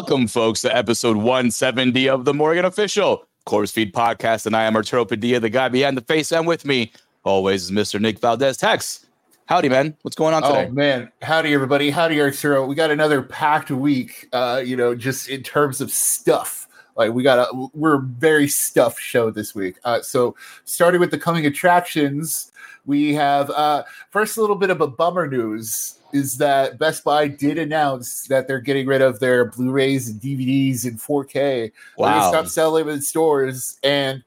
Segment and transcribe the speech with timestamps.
[0.00, 4.46] Welcome, folks, to episode 170 of the Morgan Official Corpse Feed Podcast.
[4.46, 6.32] And I am Arturo Padilla, the guy behind the face.
[6.32, 6.90] And with me,
[7.22, 8.00] always, is Mr.
[8.00, 8.56] Nick Valdez.
[8.56, 9.04] Tex,
[9.44, 9.94] howdy, man.
[10.00, 10.68] What's going on today?
[10.70, 11.90] Oh man, howdy everybody.
[11.90, 12.64] Howdy Arturo.
[12.64, 14.26] We got another packed week.
[14.32, 16.66] Uh, you know, just in terms of stuff.
[16.96, 19.76] Like we got a we're a very stuffed show this week.
[19.84, 22.52] Uh, so starting with the coming attractions,
[22.86, 27.28] we have uh first a little bit of a bummer news is that Best Buy
[27.28, 31.32] did announce that they're getting rid of their Blu-rays and DVDs in 4K.
[31.32, 32.18] They're Wow.
[32.18, 34.22] gonna stop selling them in stores and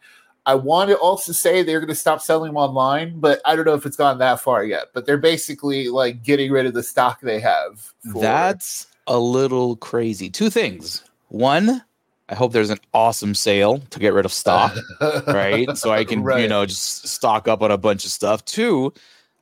[0.45, 3.63] I want to also say they're going to stop selling them online, but I don't
[3.63, 4.87] know if it's gone that far yet.
[4.93, 7.93] But they're basically like getting rid of the stock they have.
[8.11, 10.29] for- That's a little crazy.
[10.29, 11.01] Two things.
[11.29, 11.81] One,
[12.27, 14.75] I hope there's an awesome sale to get rid of stock,
[15.27, 15.77] right?
[15.77, 18.43] So I can, you know, just stock up on a bunch of stuff.
[18.43, 18.91] Two,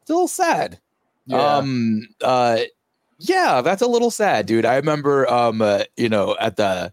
[0.04, 0.78] it's a little sad.
[1.26, 1.58] Yeah.
[1.58, 2.60] Um uh
[3.20, 4.66] yeah, that's a little sad, dude.
[4.66, 6.92] I remember um uh, you know, at the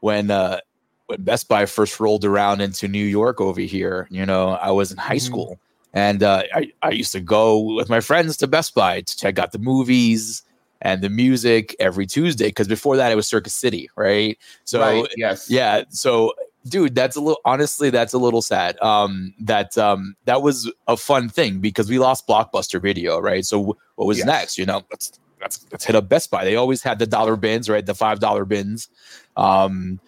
[0.00, 0.60] when uh
[1.06, 4.92] when Best Buy first rolled around into New York over here, you know, I was
[4.92, 5.20] in high Mhm.
[5.20, 5.58] school
[5.92, 9.38] and uh I, I used to go with my friends to Best Buy to check
[9.38, 10.42] out the movies
[10.82, 14.38] and the music every Tuesday because before that it was Circuit City, right?
[14.64, 15.08] So right.
[15.16, 15.50] Yes.
[15.50, 16.32] yeah so
[16.68, 20.96] dude that's a little honestly that's a little sad um that um that was a
[20.96, 23.44] fun thing because we lost blockbuster video right?
[23.44, 24.26] So what was Yes.
[24.26, 24.82] next you know?
[24.90, 26.44] Let's let's let's hit up best buy.
[26.44, 27.84] They always had the dollar bins right?
[27.84, 28.88] The five dollar bins.
[29.36, 30.00] Um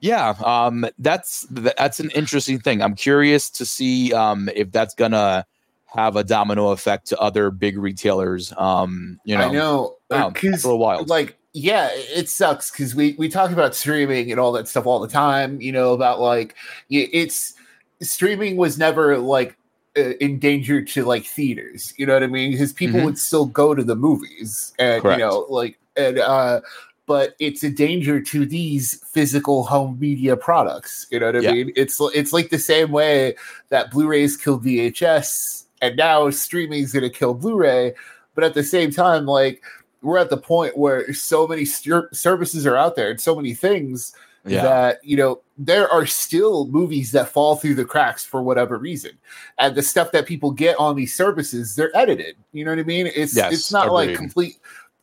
[0.00, 2.80] yeah um that's that's an interesting thing.
[2.82, 5.44] I'm curious to see um if that's gonna
[5.86, 9.96] have a domino effect to other big retailers um you know I know.
[10.10, 11.08] wow, Because that's a little wild.
[11.08, 14.98] like yeah it sucks because we we talk about streaming and all that stuff all
[14.98, 16.56] the time you know about like
[16.90, 17.54] it's
[18.02, 19.56] streaming was never like
[19.96, 23.04] uh, endangered to like theaters you know what i mean because people Mhm.
[23.04, 25.18] would still go to the movies and Correct.
[25.20, 26.60] you know like and uh
[27.06, 31.52] but it's a danger to these physical home media products you know what i Yeah.
[31.52, 33.36] mean it's it's like the same way
[33.68, 37.94] that blu-rays killed vhs and now streaming is going to kill blu-ray
[38.34, 39.62] but at the same time like
[40.04, 43.54] we're at the point where so many ser- services are out there and so many
[43.54, 44.14] things
[44.46, 48.76] yeah that you know there are still movies that fall through the cracks for whatever
[48.76, 49.12] reason
[49.58, 52.82] and the stuff that people get on these services they're edited you know what i
[52.82, 54.18] mean it's Yes, it's not like agreed.
[54.18, 54.56] complete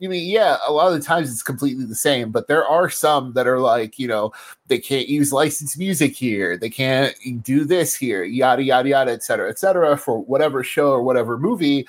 [0.03, 2.89] I mean, yeah, a lot of the times it's completely the same, but there are
[2.89, 4.33] some that are like, you know,
[4.65, 9.21] they can't use licensed music here, they can't do this here, yada yada yada, et
[9.21, 11.87] cetera, et cetera, for whatever show or whatever movie.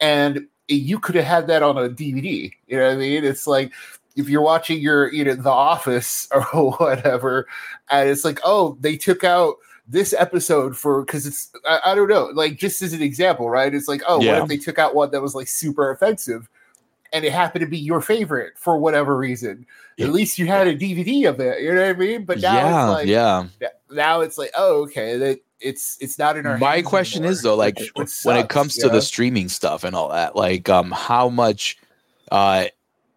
[0.00, 2.50] And you could have had that on a DVD.
[2.66, 3.24] You know what I mean?
[3.24, 3.72] It's like
[4.16, 7.46] if you're watching your, you know, The Office or whatever,
[7.90, 9.56] and it's like, oh, they took out
[9.88, 13.74] this episode for because it's I, I don't know, like just as an example, right?
[13.74, 14.34] It's like, oh, Yeah.
[14.34, 16.48] what if they took out one that was like super offensive?
[17.14, 19.66] And it happened to be your favorite for whatever reason.
[19.98, 20.06] Yeah.
[20.06, 21.60] At least you had a DVD of it.
[21.60, 22.24] You know what I mean?
[22.24, 23.46] But now yeah it's like, yeah
[23.90, 26.58] now it's like, oh, okay, that it's it's not in our.
[26.58, 27.78] my question is though like
[28.24, 31.78] when it comes to the streaming stuff and all that like um how much
[32.30, 32.66] uh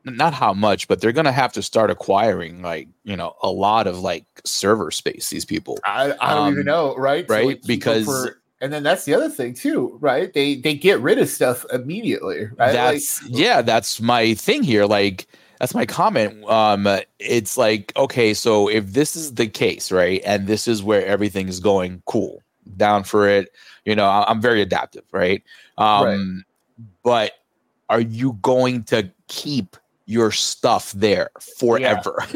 [0.04, 3.88] not how much but they're gonna have to start acquiring like you know a lot
[3.88, 7.28] of like server space these people I, I don't Um, even know, right?
[7.30, 8.30] right, like, keep them because-
[8.62, 10.32] and then that's the other thing too, right?
[10.34, 12.72] They they get rid of stuff immediately, right?
[12.72, 15.28] that's yeah that's my thing here like
[15.60, 16.44] that's my comment.
[16.46, 16.88] Um
[17.20, 21.48] it's like okay so if this is the case right and this is where everything
[21.48, 22.42] is going cool.
[22.78, 23.50] Down for it.
[23.86, 25.44] You know i'm very adaptive right?
[25.78, 26.46] Um
[27.04, 27.34] but
[27.90, 32.24] are you going to keep your stuff there forever?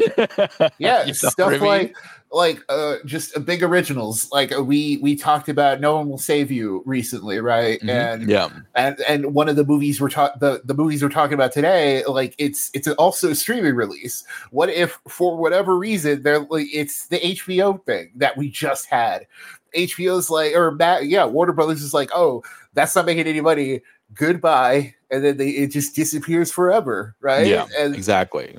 [0.78, 1.60] Yeah, know stuff I mean?
[1.60, 1.96] like
[2.32, 4.30] like uh just uh, big originals.
[4.30, 7.80] Like uh, we we talked about No One Will Save You recently, right?
[7.80, 7.88] Mhm.
[7.88, 8.48] And yeah.
[8.74, 12.04] and and one of the movies we're talking the, the movies we're talking about today
[12.04, 14.24] like it's it's also a streaming release.
[14.50, 19.26] What if for whatever reason they're like it's the hbo thing that we just had.
[19.74, 22.42] Hbo's like or Matt, yeah warner brothers is like oh
[22.74, 23.80] that's not making any money.
[24.14, 24.94] Goodbye.
[25.10, 27.46] And then they it just disappears forever right?
[27.46, 28.58] Yeah and, exactly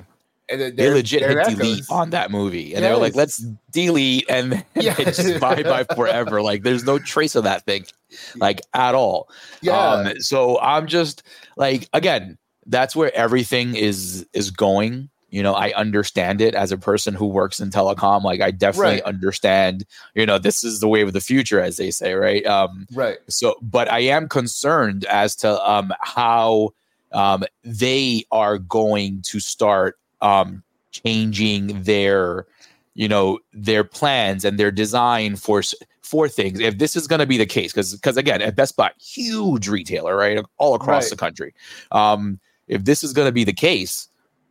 [0.60, 3.38] then they legit hit delete on that movie and they were like let's
[3.70, 6.42] delete and then they just bye bye forever.
[6.42, 7.86] Like there's no trace of that thing
[8.36, 9.28] like at all.
[9.62, 9.72] Yeah.
[9.72, 11.22] Um so i'm just
[11.56, 15.08] like again that's where everything is is going.
[15.30, 18.22] You know i understand it as a person who works in telecom.
[18.22, 19.02] Like i definitely Right.
[19.04, 19.84] understand
[20.14, 22.44] you know this is the wave of the future as they say right?
[22.44, 23.16] Um right.
[23.30, 26.70] so but i am concerned as to um how
[27.12, 32.46] um they are going to start um changing their
[32.94, 35.62] you know their plans and their design for
[36.02, 38.76] for things if this is going to be the case because because again at best
[38.76, 41.10] buy huge retailer right all across Right.
[41.10, 41.54] the country
[41.92, 42.38] um
[42.68, 44.08] if this is going to be the case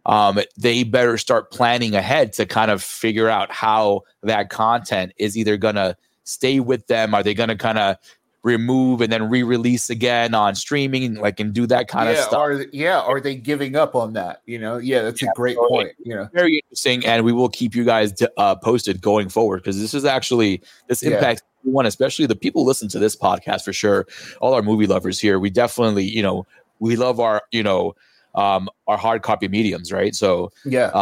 [0.08, 5.38] um, they better start planning ahead to kind of figure out how that content is
[5.38, 7.14] either going to stay with them.
[7.14, 7.98] Are they going to kind of
[8.44, 12.40] remove and then re-release again on streaming like and do that kind yeah, of stuff
[12.40, 14.42] Are, yeah, are they giving up on that?
[14.48, 15.92] You know, yeah, that's Yeah, a great so point.
[16.04, 19.80] You know, very interesting and we will keep you guys uh, posted going forward because
[19.80, 21.12] this is actually this Yeah.
[21.12, 24.08] impacts everyone especially the people listen to this podcast for sure
[24.40, 26.48] all our movie lovers here we definitely you know
[26.80, 27.94] we love our you know
[28.34, 31.00] um our hard copy mediums right so yeah.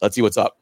[0.00, 0.56] let's see what's up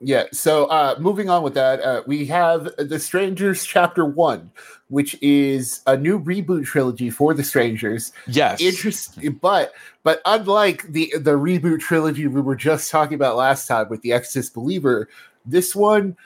[0.00, 0.24] Yeah.
[0.32, 4.50] So uh moving on with that, uh we have The Strangers Chapter One,
[4.88, 8.12] which is a new reboot trilogy for The Strangers.
[8.26, 13.68] yes Interesting but but unlike the the reboot trilogy we were just talking about last
[13.68, 15.08] time with the Exorcist Believer,
[15.44, 16.16] this one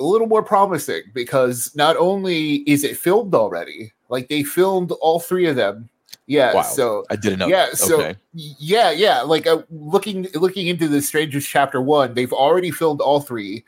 [0.00, 5.20] a little more promising because not only is it filmed already, like they filmed all
[5.20, 5.88] three of them.
[6.28, 6.52] Yeah.
[6.54, 6.62] Wow.
[6.62, 7.78] So i didn't know yeah that.
[7.78, 12.70] so okay yeah yeah like uh, looking looking into the strangers chapter one they've already
[12.70, 13.64] filmed all three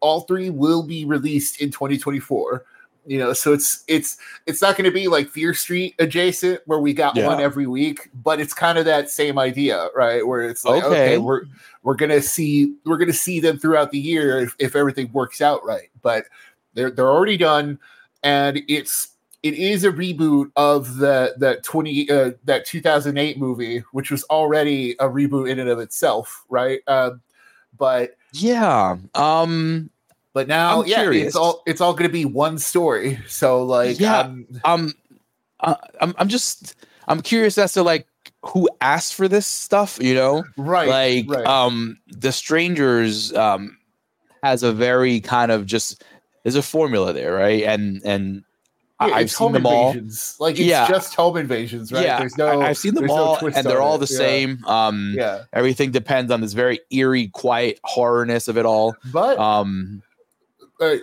[0.00, 2.64] all three will be released in 2024
[3.06, 6.78] you know so it's it's it's not going to be like fear street adjacent where
[6.80, 7.26] we got Yeah.
[7.26, 11.14] one every week but it's kind of that same idea right where it's like okay,
[11.14, 11.18] Okay.
[11.18, 11.42] we're
[11.82, 15.64] we're gonna see we're gonna see them throughout the year if, if everything works out
[15.64, 16.26] right but
[16.74, 17.78] they're they're already done
[18.22, 19.11] and it's
[19.42, 24.92] it is a reboot of the that 20 uh, that 2008 movie which was already
[25.00, 27.20] a reboot in and of itself right um
[27.76, 29.90] but yeah um
[30.32, 31.28] but now I'm yeah curious.
[31.28, 34.20] it's all it's all going to be one story so like Yeah.
[34.20, 34.94] um, um
[35.60, 36.74] uh, I'm, I'm just
[37.08, 38.06] i'm curious as to like
[38.44, 41.46] who asked for this stuff you know right like right.
[41.46, 43.76] um the strangers um
[44.42, 46.02] has a very kind of just
[46.42, 48.42] there's a formula there right and and
[49.02, 49.94] I- Yeah, i've seen them all
[50.38, 50.88] like it's Yeah.
[50.88, 53.66] just home invasions right yeah there's no I, have seen them there's no all and
[53.66, 54.06] they're all it.
[54.06, 54.18] the Yeah.
[54.18, 59.38] same um yeah everything depends on this very eerie quiet horrorness of it all but
[59.38, 60.02] um
[60.80, 60.96] uh,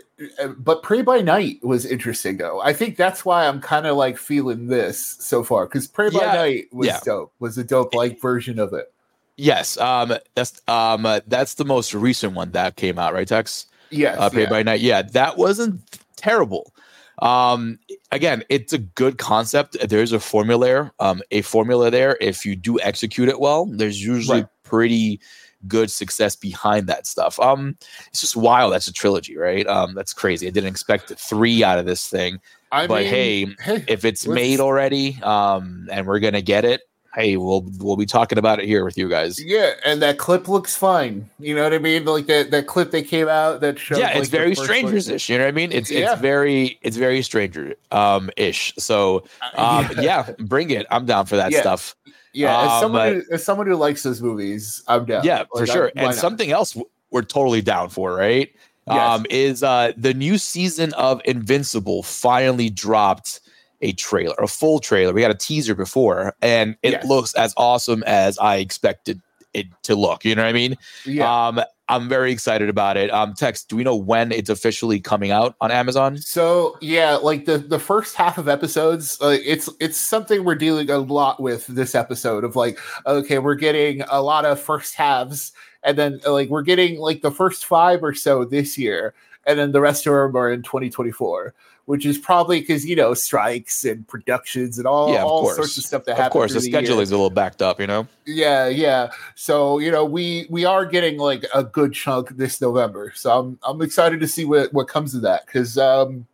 [0.57, 2.59] but Prey by Night was interesting though.
[2.59, 6.19] I think that's why I'm kind of like feeling this so far because Prey by
[6.19, 6.99] Night was yeah.
[7.05, 7.31] dope.
[7.39, 8.91] Was a dope like version of it.
[9.37, 13.67] yes um that's um uh, that's the most recent one that came out right tex
[13.89, 14.49] Yes, uh, yeah.
[14.49, 14.81] by Night.
[14.81, 15.79] Yeah, that wasn't
[16.17, 16.73] terrible.
[17.21, 17.79] Um,
[18.11, 19.77] again, it's a good concept.
[19.87, 22.17] There's a formula, there, um, a formula there.
[22.21, 24.47] If you do execute it well, there's usually Right.
[24.63, 25.19] pretty
[25.67, 27.37] good success behind that stuff.
[27.39, 27.75] Um,
[28.07, 28.71] it's just wild.
[28.71, 29.67] That's a trilogy, right?
[29.67, 30.47] Um, that's crazy.
[30.47, 32.39] I didn't expect three out of this thing.
[32.71, 36.81] I but mean, hey, hey, If it's made already, um, and we're gonna get it,
[37.19, 39.43] hey, we'll we'll be talking about it here with you guys.
[39.43, 41.29] yeah, and that clip looks fine.
[41.39, 42.05] You know what I mean?
[42.05, 43.97] Like that that clip that came out that showed.
[43.99, 45.29] yeah, it's the very strangers ish.
[45.29, 45.71] You know what I mean?
[45.71, 46.13] It's Yeah.
[46.13, 48.73] it's very it's very stranger um ish.
[48.77, 49.23] So
[49.55, 50.85] um yeah, bring it.
[50.91, 51.61] I'm down for that Yeah.
[51.61, 51.95] stuff.
[52.33, 52.61] yeah.
[52.61, 55.23] As um, someone who, as someone who likes those movies, I'm down.
[55.25, 55.83] Yeah, for Like, I- sure.
[55.85, 56.15] why And not?
[56.15, 56.77] something else
[57.11, 58.49] we're totally down for, right?
[58.87, 58.97] Yes.
[59.19, 63.39] Um is uh the new season of Invincible finally dropped
[63.81, 65.13] a trailer, a full trailer.
[65.13, 67.05] We got a teaser before and it Yes.
[67.07, 69.21] looks as awesome as I expected
[69.53, 70.23] it to look.
[70.25, 70.75] You know what I mean?
[71.05, 71.47] yeah.
[71.47, 73.09] Um I'm very excited about it.
[73.11, 76.17] Um Tex, do we know when it's officially coming out on Amazon?
[76.17, 80.89] So yeah, like the the first half of episodes, uh, it's it's something we're dealing
[80.91, 85.51] a lot with this episode of like, okay, we're getting a lot of first halves,
[85.81, 89.15] and then like we're getting like the first five or so this year,
[89.45, 91.53] and then the rest of them are in 2024,
[91.85, 95.55] which is probably because you know strikes and productions and all Yeah, all course.
[95.55, 96.27] sorts of stuff that happens.
[96.27, 98.07] Of course, the schedule is a little backed up, you know.
[98.25, 99.11] Yeah, yeah.
[99.35, 103.11] So you know, we we are getting like a good chunk this November.
[103.15, 106.27] So I'm I'm excited to see what what comes of that because um,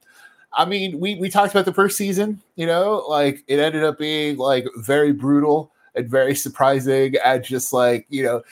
[0.54, 2.42] I mean we we talked about the first season.
[2.56, 7.72] You know, like it ended up being like very brutal and very surprising and just
[7.72, 8.44] like you know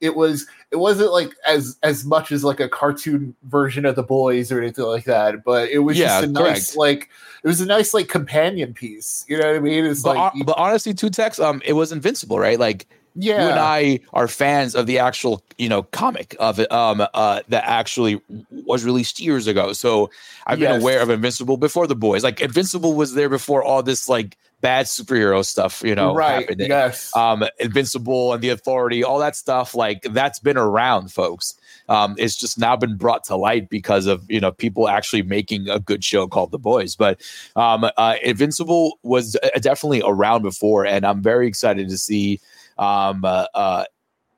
[0.00, 4.02] it was it wasn't like as as much as like a cartoon version of the
[4.02, 7.08] boys or anything like that but it was Yeah, just a nice like
[7.42, 10.32] it was a nice like companion piece you know what i mean it's But, like
[10.32, 12.58] hon- but honestly, two Tex, um, it was invincible, right?
[12.58, 12.86] Like
[13.16, 17.04] yeah you and I are fans of the actual, you know, comic of it, um,
[17.12, 19.72] uh, that actually was released years ago.
[19.72, 20.10] So
[20.46, 22.22] I've been aware of Invincible before the boys.
[22.22, 26.60] Like Invincible was there before all this like bad superhero stuff, you know, right happened.
[26.60, 31.54] yes Um, Invincible and the Authority, all that stuff, like that's been around, folks.
[31.88, 35.68] Um, it's just now been brought to light because of you know people actually making
[35.68, 36.94] a good show called The Boys.
[36.94, 37.20] But
[37.56, 42.40] um, uh, Invincible was uh, definitely around before, and I'm very excited to see
[42.78, 43.84] um, uh, uh,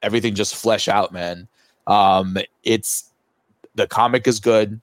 [0.02, 1.48] everything just flesh out, man.
[1.86, 3.10] Um, it's
[3.74, 4.80] the comic is good.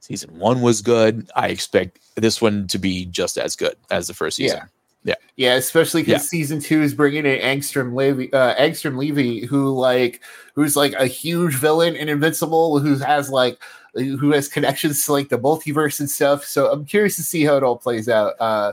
[0.00, 1.30] Season one was good.
[1.36, 4.58] I expect this one to be just as good as the first season.
[4.58, 4.66] Yeah.
[5.04, 6.28] Yeah, yeah, especially because Yeah.
[6.28, 10.20] season two is bringing in Angstrom Levy, uh, Angstrom Levy, who like
[10.54, 13.58] who's like a huge villain in Invincible, who has like
[13.94, 16.44] who has connections to like the multiverse and stuff.
[16.44, 18.34] So I'm curious to see how it all plays out.
[18.38, 18.72] Uh,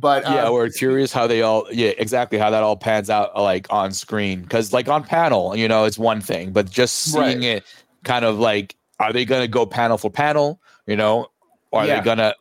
[0.00, 3.30] but yeah, um, we're curious how they all, yeah, exactly how that all pans out
[3.36, 4.42] uh, like on screen.
[4.42, 7.42] Because like on panel, you know, it's one thing, but just seeing Right.
[7.42, 7.64] it
[8.04, 10.60] kind of like, are they going to go panel for panel?
[10.86, 11.28] You know,
[11.70, 12.00] or are Yeah.
[12.00, 12.34] they gonna,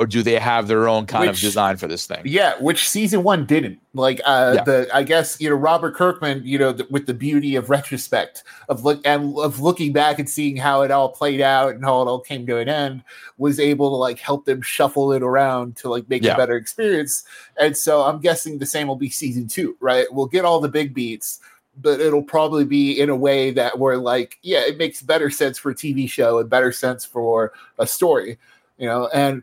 [0.00, 2.22] or do they have their own kind of design for this thing?
[2.24, 3.78] Yeah, which season one didn't.
[3.92, 4.64] Like uh Yeah.
[4.64, 8.42] the I guess you know Robert Kirkman, you know, th- with the beauty of retrospect
[8.70, 12.00] of look and of looking back and seeing how it all played out and how
[12.00, 13.02] it all came to an end,
[13.36, 16.32] was able to like help them shuffle it around to like make Yeah.
[16.34, 17.22] a better experience.
[17.60, 20.06] And so I'm guessing the same will be season two, right?
[20.10, 21.40] We'll get all the big beats,
[21.82, 25.58] but it'll probably be in a way that where like, yeah, it makes better sense
[25.58, 28.38] for a TV show and better sense for a story,
[28.78, 29.42] you know, and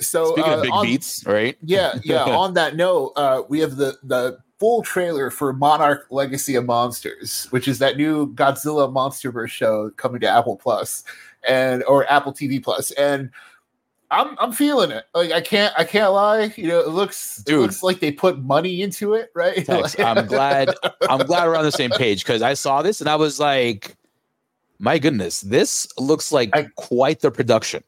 [0.00, 1.56] so Speaking uh, of big on- beats, right?
[1.62, 2.22] yeah, yeah.
[2.24, 7.46] on that note, uh, we have the the full trailer for Monarch: Legacy of Monsters,
[7.50, 11.04] which is that new Godzilla MonsterVerse show coming to Apple Plus
[11.46, 12.90] and or Apple TV Plus.
[12.92, 13.30] And
[14.10, 15.04] I'm I'm feeling it.
[15.14, 16.52] Like I can't I can't lie.
[16.56, 17.60] You know, it looks it Dude.
[17.60, 19.68] looks like they put money into it, right?
[20.00, 20.74] I'm glad.
[21.08, 23.96] I'm glad we're on the same page because I saw this and I was like,
[24.78, 27.82] my goodness, this looks like I- quite the production.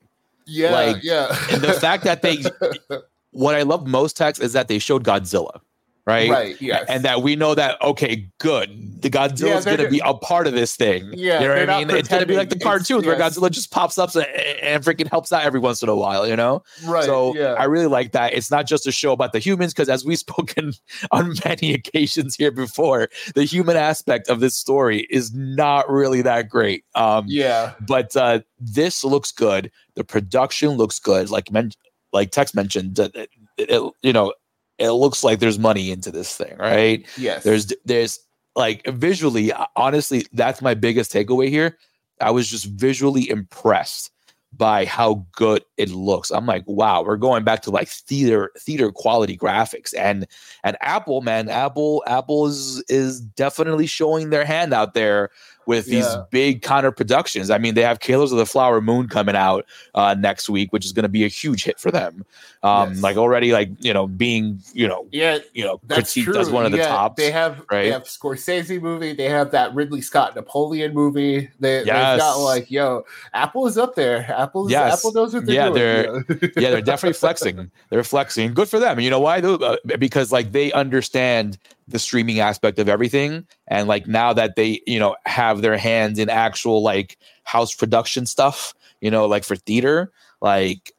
[0.47, 1.37] Yeah, like, yeah.
[1.50, 2.43] And the fact that they,
[3.31, 5.61] what I love most, Tex, is that they showed Godzilla,
[6.07, 6.31] right?
[6.31, 6.85] right, yes.
[6.89, 9.03] And that we know that okay, good.
[9.03, 11.11] The Yeah, is going to be a part of this thing.
[11.13, 11.91] Yeah, you know what I mean.
[11.97, 13.17] It's going to be like the cartoons where.
[13.17, 14.27] Godzilla just pops up and,
[14.63, 16.27] and freaking helps out every once in a while.
[16.27, 16.63] You know.
[16.85, 17.53] right, So yeah.
[17.55, 18.33] I really like that.
[18.35, 20.73] It's not just a show about the humans, because as we've spoken
[21.11, 26.49] on many occasions here before, the human aspect of this story is not really that
[26.49, 26.85] great.
[26.95, 29.71] Um, yeah, but uh, this looks good.
[29.95, 31.31] The production looks good.
[31.31, 31.73] Like men-
[32.13, 34.33] like Tex mentioned, that it, it- you know,
[34.78, 37.06] it looks like there's money into this thing, right?
[37.16, 37.45] yes.
[37.45, 38.21] There's there's
[38.54, 41.78] like visually, honestly, that's my biggest takeaway here.
[42.21, 44.11] I was just visually impressed
[44.56, 46.30] by how good it looks.
[46.30, 49.95] I'm like, wow, we're going back to like theater theater quality graphics.
[49.97, 50.26] And
[50.64, 55.30] and Apple, man, Apple Apple is is definitely showing their hand out there
[55.67, 57.51] with these big of productions.
[57.51, 60.85] I mean, they have Killers of the Flower Moon coming out uh, next week, which
[60.85, 62.25] is going to be a huge hit for them.
[62.63, 63.03] Um, Yes.
[63.03, 66.39] Like already, like you know, being you know, yeah, you know, That's critiqued true.
[66.39, 67.17] as one of the Yeah, tops.
[67.17, 67.83] They have right?
[67.85, 69.13] they have Scorsese movie.
[69.13, 71.49] They have that Ridley Scott Napoleon movie.
[71.61, 73.05] They, They've got like, yo,
[73.35, 74.27] Apple is up there.
[74.37, 74.99] Apple, Yes.
[74.99, 75.75] Apple knows what they're Yeah, doing.
[76.29, 77.71] they're- yeah, they're definitely flexing.
[77.91, 78.55] They're flexing.
[78.55, 78.99] Good for them.
[79.01, 79.39] You know why?
[79.41, 84.81] Uh, Because like they understand the streaming aspect of everything, and like now that they
[84.87, 89.57] you know have their hands in actual like house production stuff, you know, like for
[89.57, 90.93] theater, like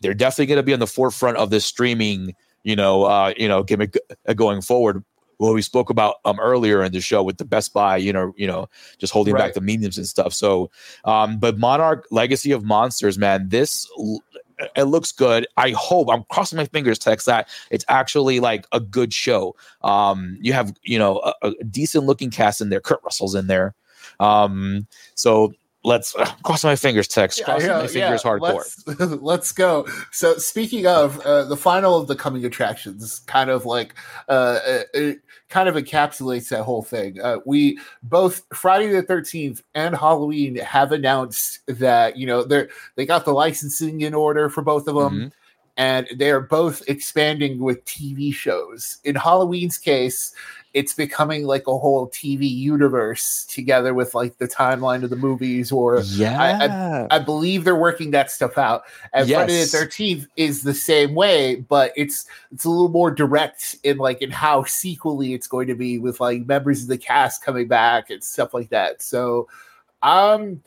[0.00, 3.46] they're definitely going to be on the forefront of this streaming, you know, uh, you
[3.48, 3.96] know, gimmick
[4.26, 5.04] uh, going forward.
[5.38, 8.32] What we spoke about um earlier in the show with the Best Buy, you know,
[8.36, 8.68] you know,
[8.98, 9.38] just holding Right.
[9.38, 10.34] back the mediums and stuff.
[10.34, 10.70] So,
[11.04, 13.86] um, but Monarch Legacy of Monsters, man, this
[14.76, 15.46] it looks good.
[15.56, 19.56] I hope I'm crossing my fingers, Tex, that it's actually like a good show.
[19.82, 22.80] Um, you have you know a, a decent looking cast in there.
[22.80, 23.74] Kurt Russell's in there.
[24.18, 25.52] Um, so
[25.84, 27.40] let's uh, cross my fingers, Tex.
[27.40, 28.86] cross yeah, my fingers yeah, hardcore.
[28.86, 29.86] Let's, let's go.
[30.12, 33.94] So, speaking of uh, the final of the coming attractions, kind of like
[34.28, 37.20] uh, uh, it kind of encapsulates that whole thing.
[37.20, 43.06] Uh, we both Friday the Thirteenth and Halloween have announced that you know they're they
[43.06, 45.10] got the licensing in order for both of them.
[45.10, 45.32] Mhm.
[45.76, 48.98] and they are both expanding with TV shows.
[49.04, 50.34] In Halloween's case,
[50.72, 55.72] it's becoming like a whole TV universe together with like the timeline of the movies
[55.72, 58.84] or Yeah, I believe they're working that stuff out.
[59.12, 63.76] And Friday the Thirteenth is the same way, but it's it's a little more direct
[63.82, 67.44] in like in how sequely it's going to be with like members of the cast
[67.44, 69.02] coming back and stuff like that.
[69.02, 69.48] So,
[70.02, 70.62] um,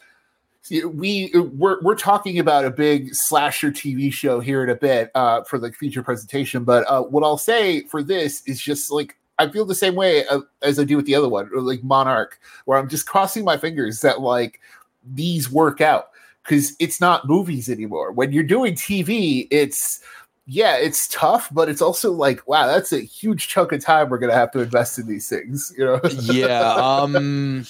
[0.70, 5.44] we we're we're talking about a big slasher TV show here in a bit uh,
[5.44, 6.64] for the feature presentation.
[6.64, 9.16] But uh, what I'll say for this is just like.
[9.40, 12.40] I feel the same way uh, as I do with the other one, like Monarch,
[12.66, 14.60] where I'm just crossing my fingers that like
[15.04, 16.10] these work out
[16.44, 18.12] because it's not movies anymore.
[18.12, 20.02] When you're doing TV, it's
[20.46, 24.20] yeah, it's tough, but it's also like wow, that's a huge chunk of time we're
[24.20, 25.74] gonna have to invest in these things.
[25.78, 26.02] You know?
[26.22, 26.74] yeah.
[26.76, 27.66] Um,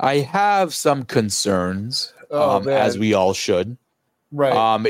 [0.00, 3.76] I have some concerns, Oh, um, as we all should.
[4.32, 4.52] Right?
[4.52, 4.86] Um,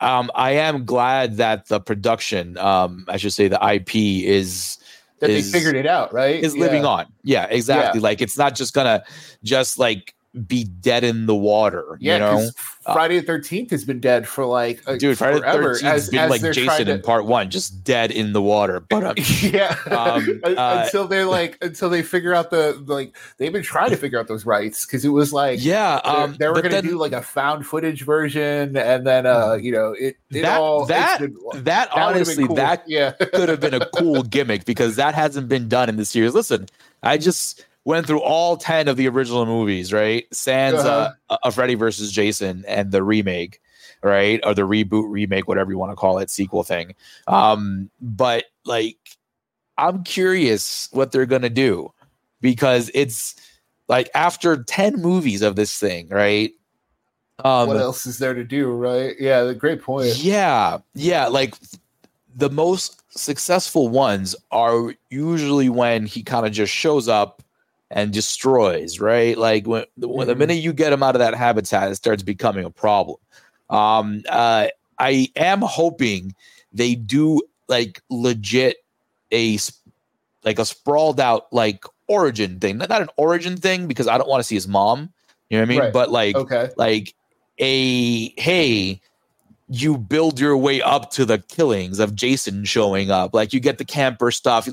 [0.00, 4.78] um, I am glad that the production, um, I should say, the IP is
[5.20, 6.42] that is- they figured it out, right?
[6.42, 6.88] is living Yeah.
[6.88, 7.06] on.
[7.22, 8.00] Yeah, exactly.
[8.00, 9.02] Like it's not just gonna
[9.42, 10.14] just like
[10.46, 11.96] be dead in the water.
[12.00, 12.50] Yeah, you know?
[12.92, 16.18] Friday the Thirteenth has been dead for like uh, dude, Friday the Thirteenth has been
[16.20, 18.80] as like Jason to- in part one, just dead in the water.
[18.80, 23.52] But um, yeah, Um, uh, until they like until they figure out the like they've
[23.52, 26.48] been trying to figure out those rights because it was like yeah, they- um, they
[26.48, 30.16] were going to do like a found footage version, and then uh you know it,
[30.30, 32.56] it That- all that- been- that that honestly cool.
[32.56, 36.04] that yeah could have been a cool gimmick because that hasn't been done in the
[36.04, 36.34] series.
[36.34, 36.66] Listen,
[37.02, 40.26] I just went through all 10 of the original movies, right?
[40.32, 41.12] Sans uh,
[41.42, 43.60] a Freddy versus Jason and the remake,
[44.02, 44.40] right?
[44.44, 46.94] Or the reboot, remake, whatever you want to call it, sequel thing.
[47.28, 48.98] Um, but like,
[49.76, 51.92] I'm curious what they're going to do
[52.40, 53.34] because it's
[53.88, 56.52] like after 10 movies of this thing, right?
[57.40, 59.14] Um, what else is there to do, right?
[59.18, 60.16] Yeah, the great point.
[60.18, 61.26] yeah, yeah.
[61.26, 61.54] Like
[62.34, 67.42] the most successful ones are usually when he kind of just shows up
[67.90, 69.36] and destroys, right?
[69.36, 70.38] Like when, when the Mhm.
[70.38, 73.18] minute you get him out of that habitat, it starts becoming a problem.
[73.70, 76.34] Um, uh, I am hoping
[76.72, 78.78] they do like legit
[79.32, 79.58] a
[80.44, 84.28] like a sprawled out like origin thing, not, not an origin thing because I don't
[84.28, 85.12] want to see his mom.
[85.48, 85.80] You know what I mean?
[85.80, 85.92] Right.
[85.92, 86.70] But like Okay.
[86.76, 87.14] like
[87.58, 89.00] a hey
[89.68, 93.78] you build your way up to the killings of jason showing up like you get
[93.78, 94.68] the camper stuff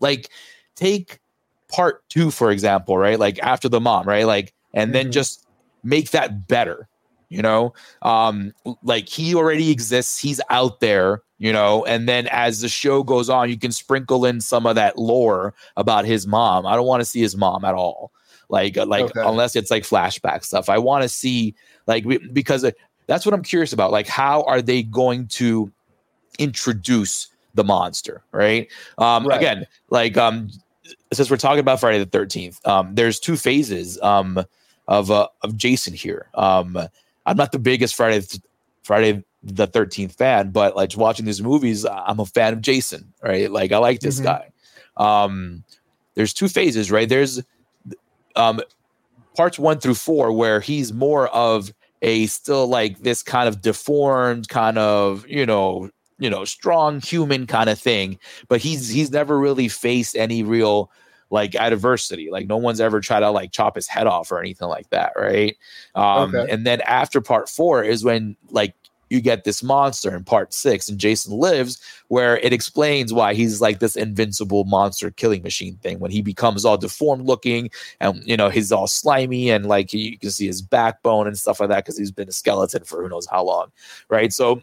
[0.00, 0.30] like
[0.74, 1.20] take
[1.68, 3.18] part two for example right?
[3.18, 4.26] Like after the mom right?
[4.26, 5.12] Like and then Mhm.
[5.12, 5.46] just
[5.84, 6.88] make that better
[7.28, 7.74] you know?
[8.02, 11.84] Um like he already exists he's out there you know?
[11.84, 15.54] And then as the show goes on you can sprinkle in some of that lore
[15.76, 16.66] about his mom.
[16.66, 18.12] I don't want to see his mom at all.
[18.48, 19.20] Like uh, like Okay.
[19.24, 20.68] unless it's like flashback stuff.
[20.68, 21.54] I want to see
[21.88, 22.70] like we- because uh,
[23.08, 23.90] that's what i'm curious about.
[23.92, 25.72] Like how are they going to
[26.38, 28.68] introduce the monster right?
[28.98, 29.38] Um Right.
[29.38, 30.48] again like um
[31.12, 34.44] since we're talking about friday the 13th um there's two phases um
[34.88, 36.28] of uh, of jason here.
[36.34, 36.76] Um
[37.26, 38.42] i'm not the biggest friday th-
[38.82, 43.50] friday the 13th fan but like watching these movies i'm a fan of jason right?
[43.50, 44.24] Like i like this Mhm.
[44.24, 44.50] guy.
[44.96, 45.64] Um
[46.14, 47.08] there's two phases right?
[47.08, 47.42] There's
[48.36, 48.60] um
[49.36, 54.48] parts one through four where he's more of a still like this kind of deformed
[54.48, 59.38] kind of you know you know strong human kind of thing but he's he's never
[59.38, 60.90] really faced any real
[61.30, 62.30] like adversity.
[62.30, 65.12] Like no one's ever tried to like chop his head off or anything like that
[65.16, 65.56] right?
[65.94, 66.52] Um Okay.
[66.52, 68.74] and then after part four is when like
[69.10, 73.60] you get this monster in part six and jason lives where it explains why he's
[73.60, 78.36] like this invincible monster killing machine thing when he becomes all deformed looking and you
[78.36, 81.84] know he's all slimy and like you can see his backbone and stuff like that
[81.84, 83.70] because he's been a skeleton for who knows how long
[84.08, 84.32] right?
[84.32, 84.60] So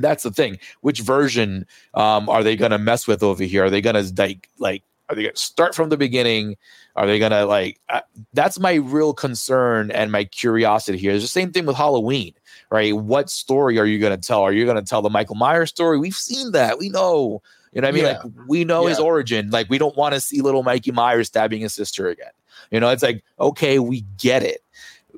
[0.00, 0.58] that's the thing.
[0.80, 3.64] Which version um are they gonna mess with over here?
[3.64, 6.56] Are they gonna like like are they gonna start from the beginning?
[6.96, 8.00] Are they gonna like uh,
[8.32, 11.12] that's my real concern and my curiosity here.
[11.12, 12.34] It's the same thing with halloween
[12.70, 12.96] right?
[12.96, 14.42] What story are you gonna tell?
[14.42, 15.98] Are you gonna tell the michael myers story?
[15.98, 16.78] We've seen that.
[16.78, 17.42] We know.
[17.72, 18.04] You know what i mean?
[18.04, 18.20] Yeah.
[18.22, 19.50] like we know his origin.
[19.50, 22.30] Like we don't want to see little mikey myers stabbing his sister again.
[22.70, 24.62] You know it's like okay we get it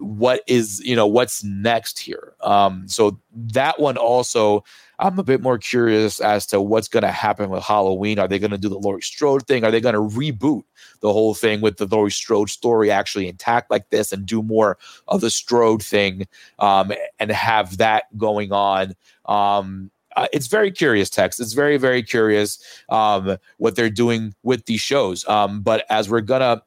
[0.01, 2.35] what is you know what's next here?
[2.43, 4.65] Um so that one also
[4.99, 8.19] i'm a bit more curious as to what's going to happen with halloween.
[8.19, 9.65] Are they going to do the laurie strode thing?
[9.65, 10.63] Are they going to reboot
[11.01, 14.79] the whole thing with the laurie strode story actually intact like this and do more
[15.09, 16.27] of the strode thing
[16.59, 18.95] um and have that going on?
[19.27, 22.59] Um uh, it's very curious Tex it's very very curious
[22.89, 25.27] um what they're doing with these shows.
[25.29, 26.63] Um but as we're gonna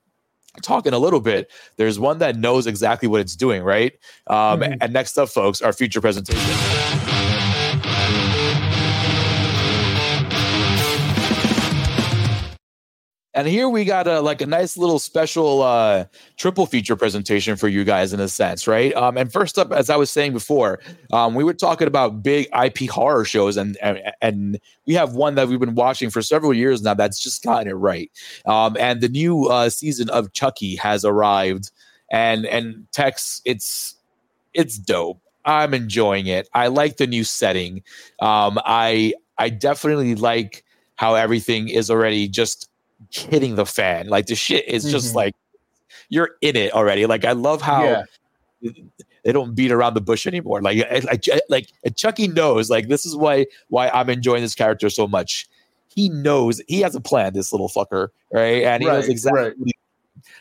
[0.62, 3.94] talk in a little bit there's one that knows exactly what it's doing right
[4.28, 4.78] um Mhm.
[4.82, 7.11] and next up folks our feature presentation
[13.34, 17.70] And here we got a like a nice little special uh triple feature presentation for
[17.70, 18.94] you guys in a sense, right?
[18.94, 20.80] Um and first up as I was saying before,
[21.14, 25.36] um we were talking about big IP horror shows and and, and we have one
[25.36, 28.12] that we've been watching for several years now that's just gotten it right.
[28.46, 31.72] Um and the new uh season of Chucky has arrived
[32.12, 33.96] and and Tex it's
[34.54, 35.22] it's dope.
[35.46, 36.50] I'm enjoying it.
[36.54, 37.82] I like the new setting.
[38.20, 40.66] Um I I definitely like
[40.96, 42.68] how everything is already just
[43.12, 44.08] hitting the fan.
[44.08, 45.16] Like the shit is just Mhm.
[45.16, 45.36] like
[46.10, 47.06] you're in it already.
[47.06, 48.04] Like I love how Yeah.
[49.24, 50.62] they don't beat around the bush anymore.
[50.62, 54.90] Like I- like like Chucky knows like this is why why I'm enjoying this character
[54.90, 55.48] so much.
[55.94, 57.34] He knows he has a plan.
[57.34, 58.64] This little fucker, right?
[58.64, 59.42] And he knows exactly.
[59.42, 59.56] right.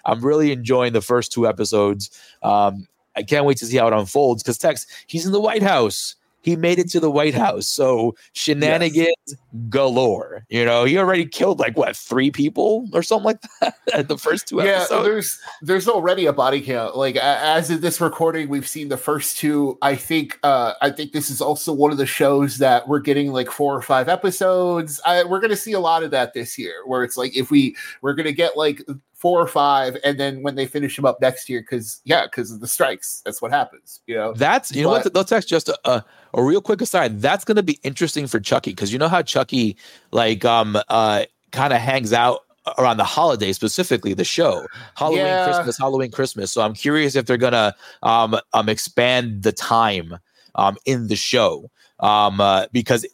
[0.05, 2.11] I'm really enjoying the first two episodes.
[2.43, 5.63] Um, I can't wait to see how it unfolds because Tex he's in the White
[5.63, 7.67] House he made it to the White House.
[7.67, 9.37] So shenanigans yes.
[9.69, 10.45] galore.
[10.49, 14.19] You know, he already killed like what three people or something like that at the
[14.19, 15.05] first two yeah, episodes.
[15.05, 16.97] There's there's already a body count.
[16.97, 19.79] Like as of this recording, we've seen the first two.
[19.83, 23.33] I think uh I think this is also one of the shows that we're getting
[23.33, 25.01] like four or five episodes.
[25.05, 27.77] I, we're gonna see a lot of that this year, where it's like if we
[28.03, 28.83] we're gonna get like
[29.21, 32.51] four or five, and then when they finish them up next year, because yeah, because
[32.51, 34.01] of the strikes, that's what happens.
[34.07, 35.15] You know, that's you but, know what.
[35.15, 36.05] Let's actually just a, a,
[36.35, 37.21] a real quick aside.
[37.21, 39.77] That's going to be interesting for Chucky because you know how Chucky
[40.11, 42.41] like um uh kind of hangs out
[42.79, 45.47] around the holiday specifically the show halloween yeah.
[45.47, 50.19] christmas halloween christmas so i'm curious if they're gonna um, um expand the time
[50.57, 53.07] um in the show um uh, because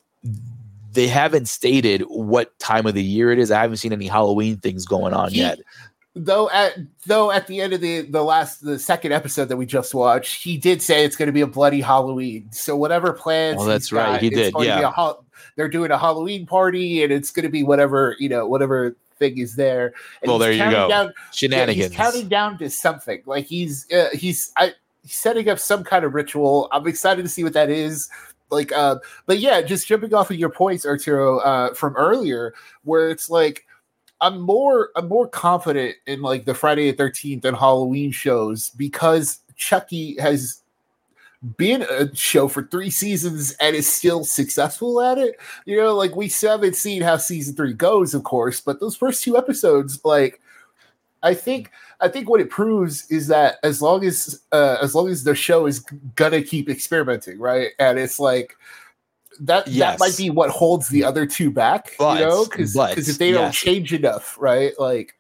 [0.93, 4.57] they haven't stated what time of the year it is i haven't seen any halloween
[4.57, 5.59] things going on he, yet
[6.17, 9.67] though at though at the end of the the last the second episode that we
[9.67, 12.49] just watched, he did say it's going to be a bloody Halloween.
[12.51, 14.55] So whatever plans, oh, that's right, got, he did.
[14.59, 15.15] Yeah, a,
[15.57, 19.39] they're doing a Halloween party, and it's going to be whatever you know, whatever thing
[19.39, 19.93] is there.
[20.23, 20.89] And well, there you go.
[20.89, 21.77] Down, Shenanigans.
[21.77, 23.23] Yeah, he's counting down to something.
[23.27, 26.69] Like he's uh, he's I, he's setting up some kind of ritual.
[26.73, 28.09] I'm excited to see what that is
[28.49, 28.95] like uh
[29.27, 33.66] but yeah just jumping off of your points arturo uh from earlier where it's like
[34.21, 39.41] I'm more I'm more confident in like the Friday the 13th and Halloween shows because
[39.57, 40.63] Chucky has
[41.57, 45.37] been a show for three seasons and is still successful at it.
[45.65, 48.97] You know, like we still haven't seen how season three goes, of course, but those
[48.97, 50.41] first two episodes, like
[51.23, 55.09] I think I think what it proves is that as long as uh, as long
[55.09, 55.81] as the show is
[56.15, 57.71] gonna keep experimenting, right?
[57.79, 58.57] And it's like
[59.41, 59.99] that yes.
[59.99, 63.31] that might be what holds the other two back, but, you know, because if they
[63.31, 63.39] yes.
[63.39, 64.73] don't change enough, right?
[64.79, 65.15] Like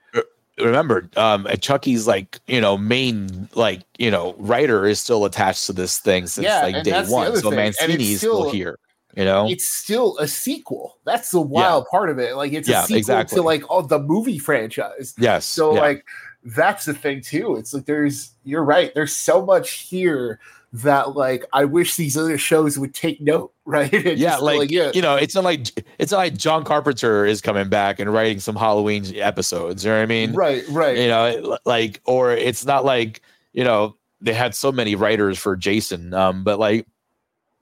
[0.59, 5.73] remember, um, Chucky's like you know main like you know writer is still attached to
[5.73, 8.79] this thing since yeah, like day one, so Mancini's still, still here.
[9.17, 10.99] You know, it's still a sequel.
[11.05, 11.91] That's the wild yeah.
[11.91, 12.37] part of it.
[12.37, 13.37] Like it's a sequel exactly.
[13.37, 15.15] to like all the movie franchise.
[15.19, 15.47] Yes.
[15.47, 16.05] So like
[16.45, 17.57] that's the thing too.
[17.57, 18.95] It's like there's you're right.
[18.95, 20.39] There's so much here
[20.73, 23.93] that like I wish these other shows would take note, right?
[24.17, 24.91] yeah, like, like, yeah.
[24.95, 28.41] you know, it's not like it's not like John Carpenter is coming back and writing
[28.41, 29.85] some Halloween episodes.
[29.85, 30.33] You know what I mean?
[30.33, 30.97] Right, right.
[30.97, 35.57] You know, like or it's not like you know they had so many writers for
[35.57, 36.87] Jason, um, but like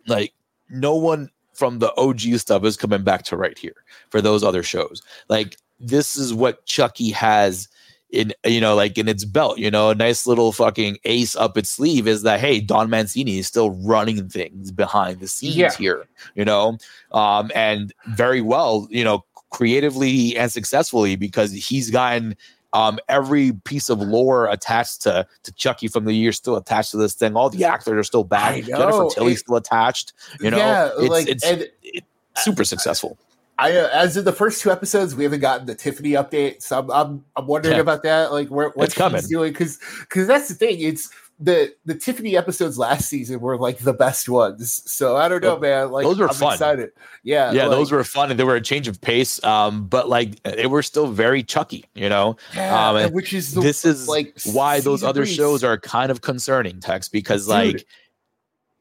[0.07, 0.33] like
[0.71, 4.62] no one from the OG stuff is coming back to write here for those other
[4.62, 5.03] shows.
[5.29, 7.69] Like this is what Chucky has
[8.14, 11.59] in you know like in its belt you know a nice little fucking ace up
[11.59, 15.72] its sleeve is that hey don mancini is still running things behind the scenes yeah.
[15.72, 16.79] here you know
[17.12, 22.37] um and very well you know creatively and successfully because he's gotten
[22.72, 26.96] um, every piece of lore attached to to Chucky from the year still attached to
[26.96, 27.37] this thing.
[27.37, 28.64] All the actors are still back.
[28.64, 30.12] Jennifer Tilly's still attached.
[30.40, 32.07] You know, yeah, it's, like, it's, it's
[32.38, 33.16] super successful.
[33.59, 36.79] I uh, as in the first two episodes, we haven't gotten the Tiffany update, so
[36.79, 37.81] I'm I'm, I'm wondering yeah.
[37.81, 38.33] about that.
[38.33, 39.23] Like, where what it's she's coming.
[39.29, 39.53] doing?
[39.53, 40.81] Because because that's the thing.
[40.81, 44.83] It's the the Tiffany episodes last season were like the best ones.
[44.90, 45.90] So I don't know, man.
[45.90, 46.53] Like those were I'm fun.
[46.55, 46.90] Excited.
[47.23, 49.43] Yeah, yeah, like, those were fun, and they were a change of pace.
[49.45, 52.37] Um, but like they were still very Chucky, you know.
[52.55, 56.21] Yeah, um, which is the, this is like why those other shows are kind of
[56.23, 57.51] concerning, Tex, because Dude.
[57.51, 57.87] like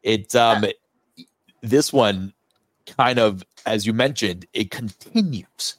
[0.04, 0.66] it um
[1.62, 2.34] this one
[2.98, 5.76] kind of, as you mentioned, it continues.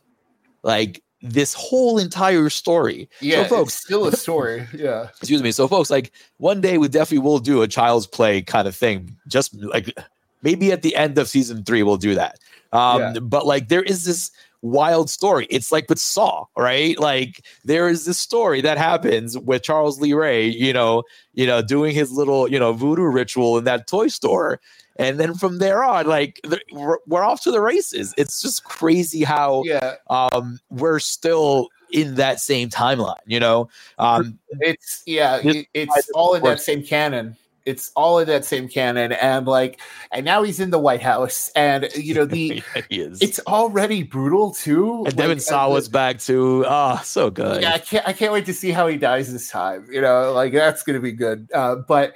[0.63, 3.09] Like this whole entire story.
[3.21, 4.67] Yeah, so folks, still a story.
[4.75, 5.09] Yeah.
[5.19, 5.53] excuse me.
[5.53, 9.17] So, folks, like one day we definitely will do a child's play kind of thing.
[9.27, 9.95] Just like
[10.43, 12.39] maybe at the end of season three, we'll do that.
[12.73, 13.19] Um, yeah.
[13.21, 14.31] But like there is this
[14.65, 15.47] wild story.
[15.51, 16.99] It's like with Saw, right?
[16.99, 21.63] Like there is this story that happens with Charles Lee Ray, you know, you know,
[21.63, 24.61] doing his little, you know, voodoo ritual in that toy store
[24.97, 26.41] and then from there on like
[26.73, 28.15] we're, we're off to the races.
[28.17, 29.95] It's just crazy how yeah.
[30.11, 33.69] um we're still in that same timeline you know?
[33.99, 37.37] Um it's yeah it's all in that same canon.
[37.67, 39.81] It's all in that same canon and like
[40.13, 44.53] and now he's in the white house and you know the yeah, it's already brutal
[44.53, 46.65] too and like, devon sawa's back too.
[46.69, 47.63] Oh so good.
[47.63, 50.33] Yeah i can't i can't wait to see how he dies this time you know?
[50.33, 51.49] Like that's gonna be good.
[51.55, 52.15] Uh, but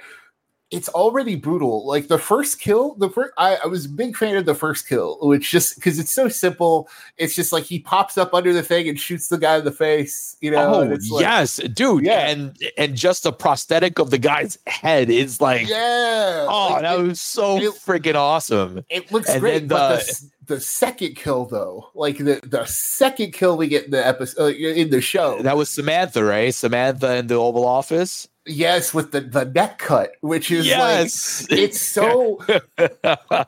[0.71, 1.85] it's already brutal.
[1.87, 4.87] Like the first kill, the first I, I was a big fan of the first
[4.87, 6.87] kill, which just because it's so simple.
[7.17, 9.71] It's just like he pops up under the thing and shoots the guy in the
[9.71, 10.37] face.
[10.41, 10.75] You know?
[10.75, 12.05] Oh like, yes, dude.
[12.05, 16.45] Yeah, and and just a prosthetic of the guy's head is like yeah.
[16.47, 18.85] Oh, like, that it, was so it, freaking awesome.
[18.89, 23.57] It looks and great, but the, the second kill though, like the the second kill
[23.57, 26.53] we get in the episode uh, in the show, that was Samantha, right?
[26.53, 28.27] Samantha in the Oval Office.
[28.49, 31.47] Yes, with the the neck cut, which is yes.
[31.49, 32.39] like it's so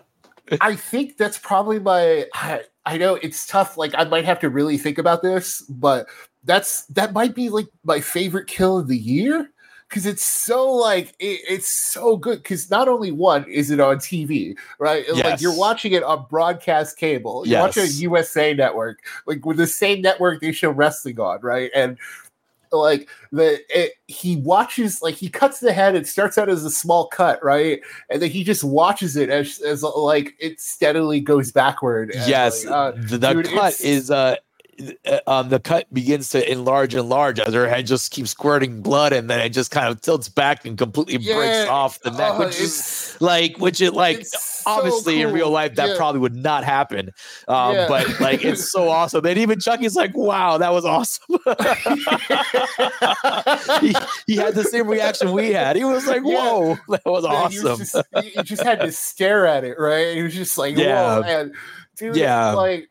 [0.59, 2.25] I think that's probably my.
[2.33, 3.77] I, I know it's tough.
[3.77, 6.07] Like I might have to really think about this, but
[6.43, 9.49] that's that might be like my favorite kill of the year
[9.87, 13.97] because it's so like it, it's so good because not only one is it on
[13.97, 15.05] TV, right?
[15.07, 15.23] Yes.
[15.23, 17.45] Like you're watching it on broadcast cable.
[17.45, 18.01] You're watching a Yes.
[18.01, 21.71] USA network, like with the same network they show wrestling on, right?
[21.75, 21.97] And
[22.71, 26.71] like the it, he watches like he cuts the head it starts out as a
[26.71, 27.81] small cut right?
[28.09, 32.11] And then he just watches it as, as like it steadily goes backward.
[32.13, 34.35] Yes, like, uh, the, the dude, cut is uh, uh,
[35.27, 39.13] um, the cut begins to enlarge and enlarge as her head just keeps squirting blood,
[39.13, 42.39] and then it just kind of tilts back and completely breaks off the neck, oh,
[42.39, 45.97] which is like, which it like it's so obviously in real life that Yeah.
[45.97, 47.09] probably would not happen
[47.47, 47.87] um Yeah.
[47.87, 51.25] but like it's so awesome and even chucky's like wow that was awesome
[53.81, 53.93] he,
[54.27, 56.35] he had the same reaction we had he was like Yeah.
[56.35, 59.77] whoa that was Man, he awesome was just, he just had to stare at it,
[59.79, 60.15] right?
[60.15, 61.19] He was just like, Yeah.
[61.19, 61.55] "Whoa!" And
[61.97, 62.51] dude, Yeah.
[62.53, 62.89] like,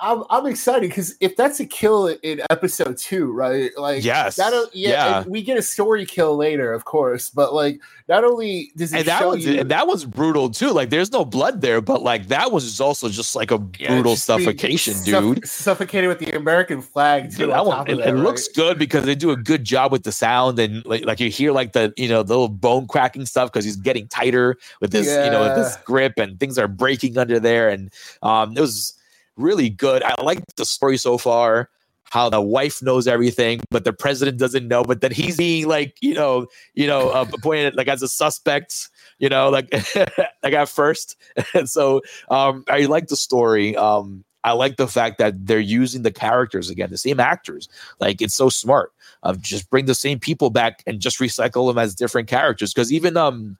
[0.00, 3.70] I'm I'm excited because if that's a kill in episode two, right?
[3.76, 5.24] Like, yes that'll yeah, yeah.
[5.26, 9.08] we get a story kill later, of course, but like, not only does it and
[9.08, 10.70] that show was you and that was brutal too.
[10.70, 14.16] Like, there's no blood there, but like that was also just like a brutal being
[14.16, 15.48] suffocation, suff- dude.
[15.48, 17.46] Suffocated with the American flag too.
[17.46, 20.04] Dude, on one it, that, it looks good because they do a good job with
[20.04, 23.26] the sound and like, like you hear like the you know the little bone cracking
[23.26, 26.68] stuff because he's getting tighter with this you know with this grip and things are
[26.68, 27.90] breaking under there and
[28.22, 28.94] um it was
[29.38, 30.02] really good.
[30.02, 31.70] I like the story so far.
[32.10, 34.82] How the wife knows everything, but the president doesn't know.
[34.82, 38.88] But then he's being like, you know, you know, uh, appointed like as a suspect,
[39.18, 39.70] you know, like
[40.42, 41.16] like at first.
[41.52, 43.76] And so um, I like the story.
[43.76, 47.68] Um, I like the fact that they're using the characters again, the same actors.
[48.00, 48.92] Like it's so smart.
[49.24, 52.72] Of just bring the same people back and just recycle them as different characters.
[52.72, 53.58] Because even um,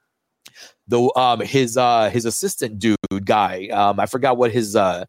[0.87, 5.05] the um his uh his assistant dude guy, um, I forgot what his uh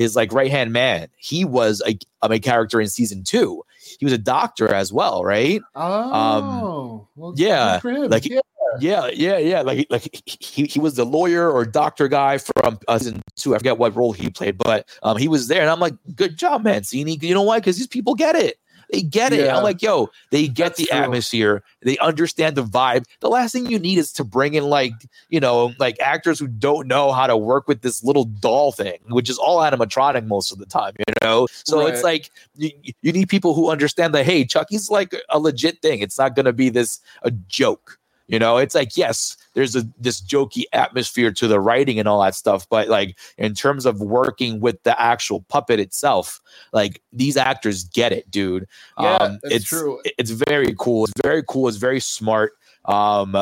[0.00, 1.08] his like right hand man.
[1.18, 3.62] He was a, a character in season two.
[3.98, 5.60] He was a doctor as well, right?
[5.74, 8.10] Oh, well, um, yeah, good for him.
[8.10, 8.40] like- yeah.
[8.78, 9.62] Yeah, yeah, yeah.
[9.62, 13.52] Like, like he, he was the lawyer or doctor guy from uh, season two.
[13.52, 16.38] I forget what role he played, but um, he was there, and I'm like, good
[16.38, 17.18] job, Mancini.
[17.20, 17.58] You know why?
[17.58, 18.58] Because these people get it.
[18.92, 19.40] They get it.
[19.40, 19.56] Yeah.
[19.56, 20.98] I'm like, yo, they get That's the true.
[20.98, 21.62] atmosphere.
[21.82, 23.04] They understand the vibe.
[23.20, 24.92] The last thing you need is to bring in like,
[25.28, 28.98] you know, like actors who don't know how to work with this little doll thing,
[29.08, 31.46] which is all animatronic most of the time, you know?
[31.52, 32.70] So it's like you,
[33.02, 36.00] you need people who understand that, hey, Chucky's like a legit thing.
[36.00, 37.99] It's not gonna be this a joke.
[38.30, 42.22] You know, it's like yes, there's a this jokey atmosphere to the writing and all
[42.22, 46.40] that stuff, but like in terms of working with the actual puppet itself,
[46.72, 48.68] like these actors get it, dude.
[49.00, 50.00] Yeah, um, it's true.
[50.16, 51.06] it's very cool.
[51.06, 51.66] It's very cool.
[51.66, 52.52] It's very smart.
[52.84, 53.36] Um,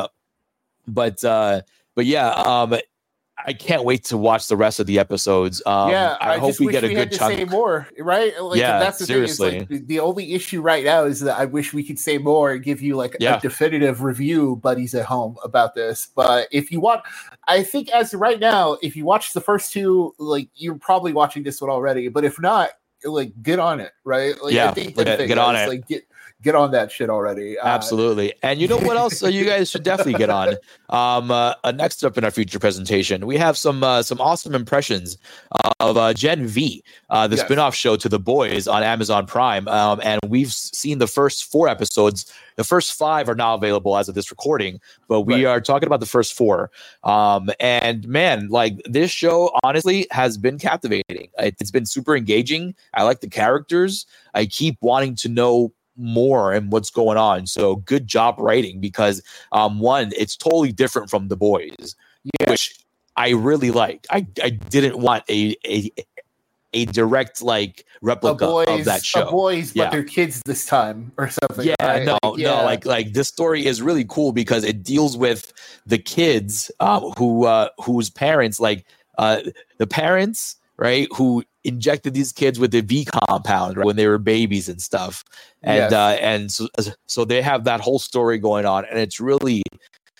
[0.87, 1.61] but uh,
[1.93, 2.75] but yeah, um,
[3.45, 5.61] I can't wait to watch the rest of the episodes.
[5.65, 7.35] Um, yeah, I, hope we get a we good had to chunk.
[7.37, 8.33] say more, right?
[8.41, 9.15] Like, Yeah, that's the thing.
[9.15, 9.59] Seriously.
[9.69, 12.63] like the, only issue right now is that I wish we could say more and
[12.63, 13.37] give you like Yeah.
[13.37, 16.07] a definitive review, buddies at home, about this.
[16.15, 17.01] But if you want,
[17.47, 21.13] I think as of right now, if you watch the first two, like you're probably
[21.13, 22.09] watching this one already.
[22.09, 22.71] But if not,
[23.05, 24.35] like get on it, right?
[24.43, 25.69] Like, Yeah, I think get- get on it.
[25.69, 26.05] Like get
[26.41, 27.57] get on that shit already.
[27.59, 28.33] Uh, Absolutely.
[28.43, 30.55] And you know what else uh, you guys should definitely get on?
[30.89, 34.55] Um, uh, uh, next up in our feature presentation, we have some uh, some awesome
[34.55, 35.19] impressions
[35.79, 37.45] of uh, Gen V, uh, the Yes.
[37.45, 39.67] spin-off show to The Boys on Amazon Prime.
[39.67, 42.33] Um, and we've seen the first four episodes.
[42.55, 45.51] The first five are now available as of this recording, but we Right.
[45.51, 46.71] are talking about the first four.
[47.03, 51.29] Um, and man, like this show honestly has been captivating.
[51.37, 52.73] It's been super engaging.
[52.95, 54.07] I like the characters.
[54.33, 57.45] I keep wanting to know more and what's going on.
[57.47, 61.95] So good job writing because um one, it's totally different from the boys,
[62.39, 62.49] Yeah.
[62.49, 62.75] which
[63.15, 64.07] I really like.
[64.09, 65.91] I, I didn't want a a
[66.73, 69.29] a direct like replica boys, of that show.
[69.31, 69.85] boys, Yeah.
[69.85, 71.65] but they're kids this time or something.
[71.65, 72.05] Yeah, right?
[72.05, 72.59] no, Like, yeah.
[72.59, 75.51] no, like like this story is really cool because it deals with
[75.85, 78.85] the kids um, who uh, whose parents like
[79.17, 79.41] uh,
[79.79, 84.17] the parents right who injected these kids with the V compound right, when they were
[84.17, 85.23] babies and stuff,
[85.63, 85.93] and Yes.
[85.93, 86.67] uh, and so
[87.07, 89.63] so they have that whole story going on, and it's really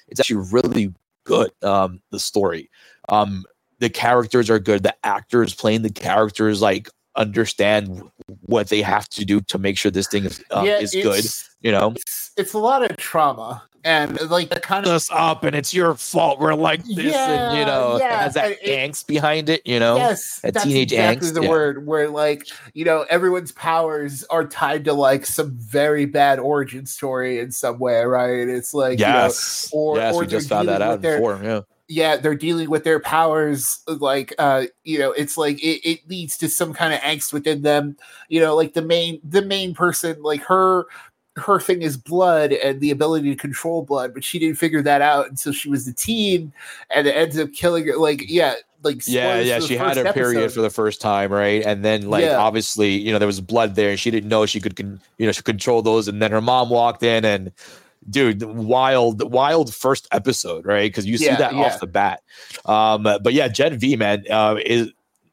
[0.08, 1.52] it's actually really good.
[1.64, 2.70] Um, the story,
[3.10, 3.46] um,
[3.80, 4.84] the characters are good.
[4.84, 8.02] The actors playing the characters like understand
[8.42, 11.26] what they have to do to make sure this thing is uh, is good.
[11.62, 15.44] You know, It's, it's a lot of trauma and like the kind of us up
[15.44, 16.40] and it's your fault.
[16.40, 19.62] We're like this, and you know, yeah, has that it- angst behind it.
[19.66, 21.50] You know, yes, a that's teenage exactly angst, is the yeah.
[21.50, 26.86] word where like you know everyone's powers are tied to like some very bad origin
[26.86, 28.48] story in some way, right?
[28.48, 31.40] It's like you know, yes, or- yes, or we just found that out their- before.
[31.44, 31.62] Yeah,
[31.92, 33.80] yeah, they're dealing with their powers.
[33.88, 37.64] Like, uh, you know, it's like it, it leads to some kind of angst within
[37.64, 37.98] them.
[38.30, 40.86] You know, like the main the main person, like her
[41.40, 45.02] her thing is blood and the ability to control blood, but she didn't figure that
[45.02, 46.54] out until she was a teen,
[46.94, 47.98] and it ends up killing her.
[47.98, 51.64] Like, yeah, like yeah, yeah, she had her period for the first time, right?
[51.66, 52.38] And then like yeah.
[52.38, 55.26] obviously, you know, there was blood there, and she didn't know she could, con- you
[55.26, 56.08] know, she control those.
[56.08, 57.52] And then her mom walked in, and
[58.10, 60.90] dude, wild, wild first episode, right?
[60.90, 61.62] Because you see yeah, that yeah.
[61.62, 62.24] off the bat.
[62.66, 64.92] Um, but yeah, Gen V, man, uh, is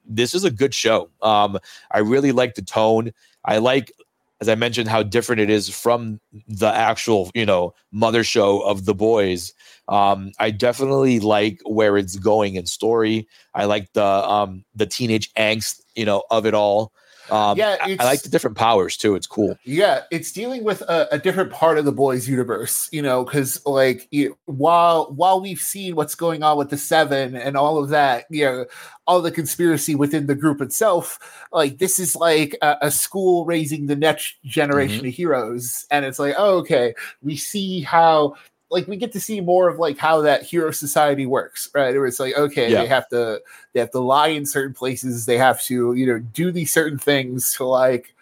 [0.09, 1.09] this is a good show.
[1.23, 1.59] Um,
[1.91, 3.13] I really like the tone.
[3.45, 3.93] I like,
[4.41, 8.85] as I mentioned, how different it is from the actual, you know, mother show of
[8.85, 9.53] the boys.
[9.89, 13.29] Um, I definitely like where it's going in story.
[13.55, 16.93] I like the um the teenage angst, you know, of it all.
[17.31, 19.15] Um, yeah, I, I, like the different powers too.
[19.15, 19.59] It's cool.
[19.65, 23.65] Yeah, it's dealing with a, a different part of the boys' universe, you know, because
[23.67, 27.89] like you, while while we've seen what's going on with the Seven and all of
[27.91, 28.67] that, you know,
[29.07, 31.19] all the conspiracy within the group itself,
[31.53, 35.09] like this is like a, a school raising the next generation mm-hmm.
[35.09, 38.35] of heroes, and it's like, oh, okay, we see how
[38.71, 41.95] like we get to see more of like how that hero society works, right?
[41.95, 42.83] Where it's like, okay, yeah.
[42.83, 43.41] they have to
[43.73, 46.99] they have to lie in certain places, they have to, you know, do these certain
[46.99, 48.15] things to like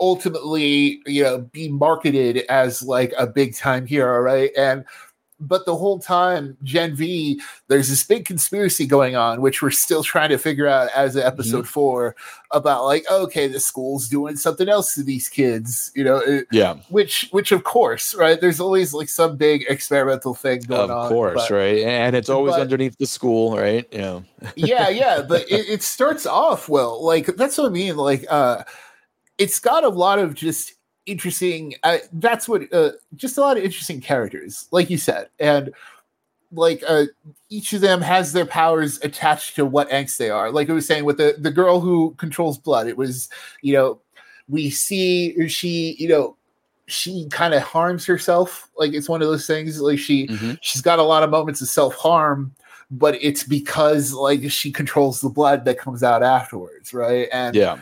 [0.00, 4.50] ultimately, you know, be marketed as like a big time hero, right?
[4.56, 4.84] And
[5.38, 10.02] but the whole time, Gen V, there's this big conspiracy going on, which we're still
[10.02, 11.66] trying to figure out as of episode mm-hmm.
[11.66, 12.16] four
[12.52, 16.16] about like, okay, the school's doing something else to these kids, you know?
[16.16, 16.76] It, yeah.
[16.88, 18.40] Which, which of course, right?
[18.40, 21.06] There's always like some big experimental thing going on.
[21.06, 21.78] Of course, but, right?
[21.80, 23.86] And it's always but, underneath the school, right?
[23.92, 24.20] Yeah.
[24.54, 25.22] yeah, yeah.
[25.28, 27.04] But it, it starts off well.
[27.04, 27.96] Like, that's what I mean.
[27.96, 28.62] Like, uh,
[29.38, 30.75] it's got a lot of just
[31.06, 31.74] interesting.
[31.82, 35.72] Uh, that's what uh, just a lot of interesting characters, like you said, and
[36.52, 37.04] like uh,
[37.48, 40.50] each of them has their powers attached to what angst they are.
[40.50, 43.28] Like I was saying with the the girl who controls blood, it was
[43.62, 44.00] you know
[44.48, 46.36] we see she you know
[46.86, 48.68] she kind of harms herself.
[48.76, 49.80] Like it's one of those things.
[49.80, 50.54] Like she mm-hmm.
[50.60, 52.54] she's got a lot of moments of self harm
[52.90, 57.28] but it's because like she controls the blood that comes out afterwards, right?
[57.32, 57.78] And yeah,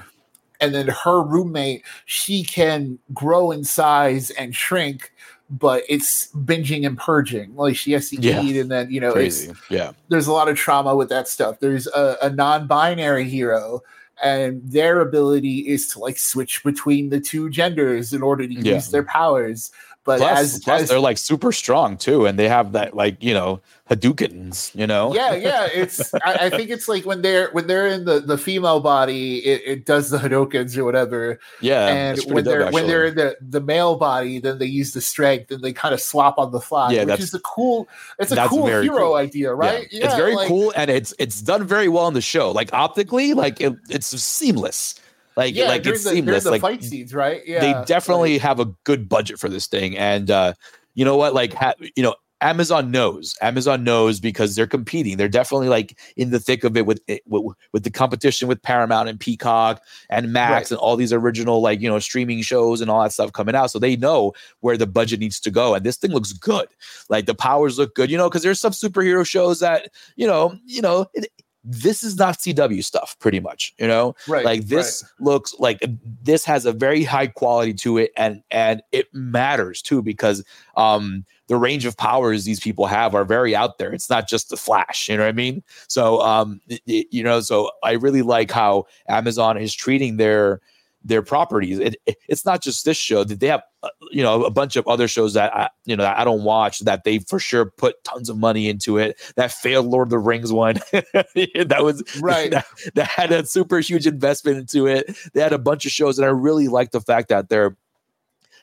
[0.65, 5.13] and then her roommate she can grow in size and shrink
[5.51, 8.43] but it's binging and purging like she has to yeah.
[8.43, 9.53] eat and then you know Crazy.
[9.69, 13.81] yeah there's a lot of trauma with that stuff there's a, a non-binary hero
[14.23, 18.75] and their ability is to like switch between the two genders in order to yeah.
[18.75, 19.71] use their powers
[20.05, 23.23] but plus, as, plus as, they're like super strong too, and they have that like
[23.23, 25.15] you know Hadoukens, you know.
[25.15, 25.69] Yeah, yeah.
[25.73, 29.39] It's I, I, think it's like when they're when they're in the the female body,
[29.39, 31.39] it, it does the Hadoukens or whatever.
[31.63, 35.01] Yeah, and when they're when they're in the the male body, then they use the
[35.01, 36.93] strength and they kind of swap on the fly.
[36.93, 37.89] Yeah, which is a cool.
[38.19, 39.15] It's a cool hero cool.
[39.15, 39.89] idea, right?
[39.91, 40.01] Yeah.
[40.01, 42.53] yeah it's very like, cool, and it's it's done very well in the show.
[42.53, 45.01] Like optically, like it, it's seamless
[45.37, 46.45] like, yeah, like it's the, seamless.
[46.45, 47.43] like fight scenes, right?
[47.47, 50.55] Yeah, they definitely have a good budget for this thing, and uh,
[50.95, 51.35] you know what?
[51.35, 53.37] Like, ha- you know, Amazon knows.
[53.41, 55.17] Amazon knows because they're competing.
[55.17, 59.09] They're definitely like in the thick of it with with, with the competition with Paramount
[59.09, 60.71] and Peacock and Max right.
[60.73, 63.71] and all these original like you know streaming shows and all that stuff coming out.
[63.71, 66.69] So they know where the budget needs to go, and this thing looks good.
[67.09, 70.59] Like the powers look good, you know, because there's some superhero shows that you know,
[70.67, 71.29] you know, it,
[71.65, 73.75] this is not CW stuff, pretty much.
[73.79, 74.45] You know, right?
[74.45, 75.25] Like this right.
[75.25, 75.83] looks like
[76.23, 80.45] this has a very high quality to it, and and it matters too because
[80.77, 83.93] um the range of powers these people have are very out there.
[83.93, 85.09] It's not just the Flash.
[85.09, 85.63] You know what I mean?
[85.89, 90.61] So um it, you know, so I really like how Amazon is treating their
[91.05, 91.79] their properties.
[91.79, 94.77] It, it, it's not just this show that they have, uh, you know, a bunch
[94.77, 97.67] of other shows that I, you know, that I don't watch that they for sure
[97.67, 99.21] put tons of money into it.
[99.37, 102.51] That failed Lord of the Rings one, that was right.
[102.51, 105.17] That, that, had a super huge investment into it.
[105.35, 107.77] They had a bunch of shows, and I really like the fact that they're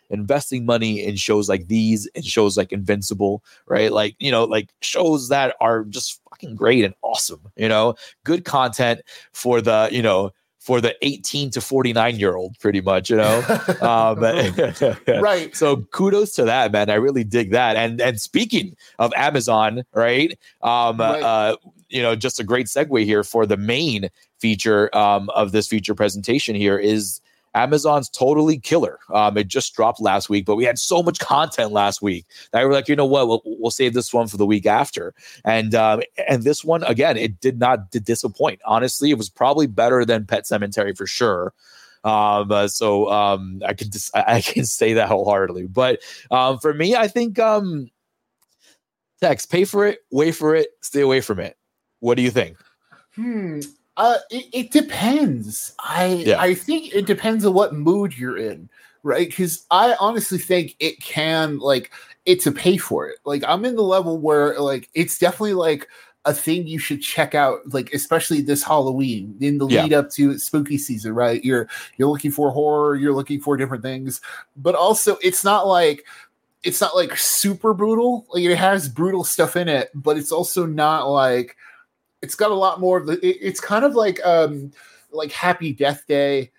[0.09, 3.91] investing money in shows like these and shows like Invincible, right?
[3.91, 7.95] Like, you know, like shows that are just fucking great and awesome, you know,
[8.25, 9.01] good content
[9.31, 10.31] for the, you know,
[10.61, 13.41] for the 18 to 49 year old pretty much you know?
[13.81, 14.19] Um,
[15.21, 15.55] right.
[15.55, 16.89] so kudos to that man.
[16.89, 17.75] I really dig that.
[17.75, 21.21] And and speaking of amazon right um right.
[21.21, 21.57] uh
[21.89, 24.09] you know just a great segue here for the main
[24.39, 27.21] feature um of this feature presentation here is
[27.53, 28.99] Amazon's totally killer.
[29.13, 32.61] Um, it just dropped last week, but we had so much content last week that
[32.61, 35.13] we were like, you know what, we'll, we'll save this one for the week after.
[35.43, 38.61] And um, and this one again, it did not disappoint.
[38.65, 41.53] Honestly, it was probably better than Pet Sematary for sure.
[42.03, 45.67] Um, uh, so um, I can just I, can say that wholeheartedly.
[45.67, 45.99] But
[46.31, 47.89] um, for me, I think um,
[49.21, 51.57] Tex, pay for it, wait for it, stay away from it.
[51.99, 52.57] What do you think?
[53.15, 53.59] Hmm.
[53.97, 55.73] Uh, it, it depends.
[55.79, 56.39] I Yeah.
[56.39, 58.69] I think it depends on what mood you're in,
[59.03, 59.27] right?
[59.29, 61.91] Because I honestly think it can like
[62.25, 63.17] it's a pay for it.
[63.25, 65.87] Like I'm in the level where like it's definitely like
[66.25, 69.83] a thing you should check out, like especially this Halloween in the Yeah.
[69.83, 71.43] lead up to spooky season, right?
[71.43, 71.67] You're
[71.97, 74.21] you're looking for horror, you're looking for different things,
[74.55, 76.05] but also it's not like
[76.63, 78.25] it's not like super brutal.
[78.29, 81.57] Like it has brutal stuff in it, but it's also not like
[82.21, 84.71] it's got a lot more of the it- it's kind of like um
[85.11, 86.51] like happy death day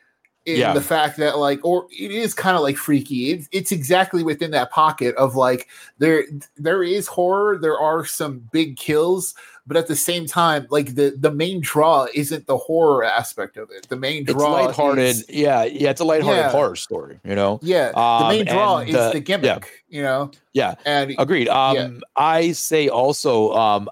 [0.44, 0.72] in Yeah.
[0.72, 4.50] the fact that like or it is kind of like freaky it's, it's exactly within
[4.50, 6.24] that pocket of like there
[6.56, 9.34] there is horror there are some big kills
[9.68, 13.70] but at the same time like the the main draw isn't the horror aspect of
[13.70, 15.04] it the main draw It's lighthearted.
[15.04, 16.50] is- yeah, yeah, it's a lighthearted Yeah.
[16.50, 17.60] horror story, you know?
[17.62, 19.96] yeah the Um, main draw is the- the gimmick yeah.
[19.96, 20.74] you know Yeah.
[20.84, 21.48] and Agreed.
[21.48, 21.90] Um, Yeah.
[22.16, 23.88] I say also, um,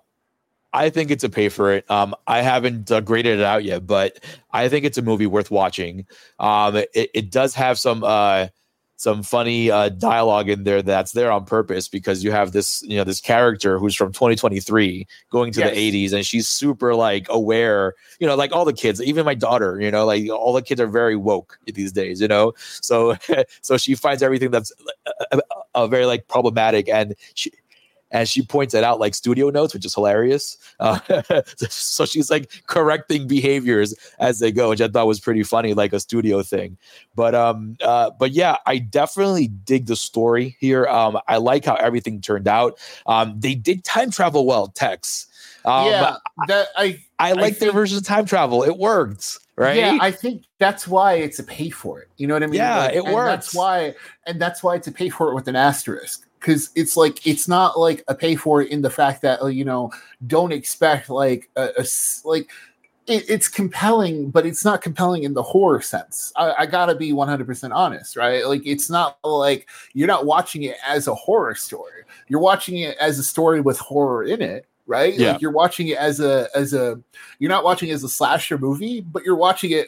[0.73, 1.91] I think it's a pay for it.
[1.91, 4.19] Um, I haven't uh, graded it out yet, but
[4.53, 6.07] I think it's a movie worth watching.
[6.39, 8.49] Um, it, it does have some uh,
[9.01, 12.97] some funny uh, dialogue in there that's there on purpose because you have this you
[12.97, 15.71] know this character who's from 2023 going to Yes.
[15.75, 19.35] the 80s and she's super like aware you know like all the kids even my
[19.35, 23.17] daughter you know like all the kids are very woke these days you know so
[23.63, 24.71] so she finds everything that's
[25.33, 25.41] a, uh,
[25.75, 27.51] uh, very like problematic and she
[28.11, 30.57] and she points it out like studio notes, which is hilarious.
[30.79, 30.99] Uh,
[31.69, 35.93] so she's like correcting behaviors as they go, which I thought was pretty funny, like
[35.93, 36.77] a studio thing.
[37.15, 40.87] But um, uh, but yeah, I definitely dig the story here.
[40.87, 42.79] Um, I like how everything turned out.
[43.07, 45.27] Um, they did time travel well, Tex.
[45.65, 48.63] Um, yeah that i I like their version of time travel.
[48.63, 49.77] It worked, right?
[49.77, 52.09] Yeah, I think that's why it's a pay for it.
[52.17, 52.55] You know what I mean?
[52.55, 53.29] Yeah, it works.
[53.29, 53.95] That's why,
[54.27, 57.47] and that's why it's a pay for it with an asterisk because it's like it's
[57.47, 59.93] not like a pay for it in the fact that uh, you know
[60.27, 61.85] don't expect like a
[62.25, 62.51] like
[63.07, 66.33] it, it's compelling, but it's not compelling in the horror sense.
[66.37, 68.47] I, I gotta be one hundred percent honest, right?
[68.47, 72.03] Like it's not like you're not watching it as a horror story.
[72.29, 74.67] You're watching it as a story with horror in it.
[74.87, 75.33] Right, Yeah.
[75.33, 77.01] like you're watching it as a as a
[77.39, 79.87] you're not watching it as a slasher movie, but you're watching it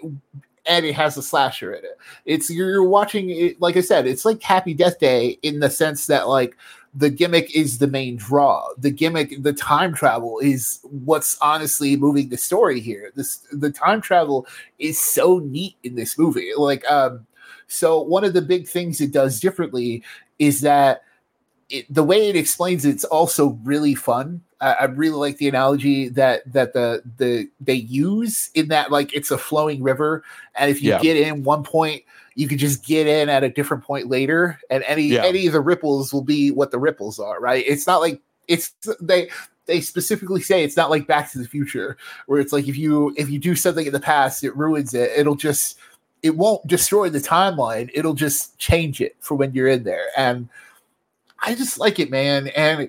[0.67, 1.99] and it has a slasher in it.
[2.25, 6.07] It's you're, watching it, like I said, it's like Happy Death Day in the sense
[6.07, 6.57] that like
[6.95, 8.67] the gimmick is the main draw.
[8.79, 13.13] The gimmick, the time travel is what's honestly moving the story here.
[13.15, 14.47] This the time travel
[14.79, 16.51] is so neat in this movie.
[16.57, 17.27] Like um
[17.67, 20.03] so one of the big things it does differently
[20.39, 21.03] is that
[21.71, 24.43] it, the way it explains it's also really fun.
[24.63, 29.13] I, I really like the analogy that that the the they use in that like
[29.15, 31.01] it's a flowing river, and if you Yeah.
[31.01, 32.03] get in one point,
[32.35, 35.25] you can just get in at a different point later, and any Yeah.
[35.25, 37.41] any of the ripples will be what the ripples are.
[37.41, 37.65] Right?
[37.67, 39.29] It's not like it's they
[39.67, 41.97] they specifically say it's not like Back to the Future
[42.27, 45.11] where it's like if you if you do something in the past, it ruins it.
[45.17, 45.79] It'll just
[46.23, 47.91] it won't destroy the timeline.
[47.95, 50.07] It'll just change it for when you're in there.
[50.17, 50.49] And
[51.41, 52.47] I just like it, man.
[52.49, 52.89] And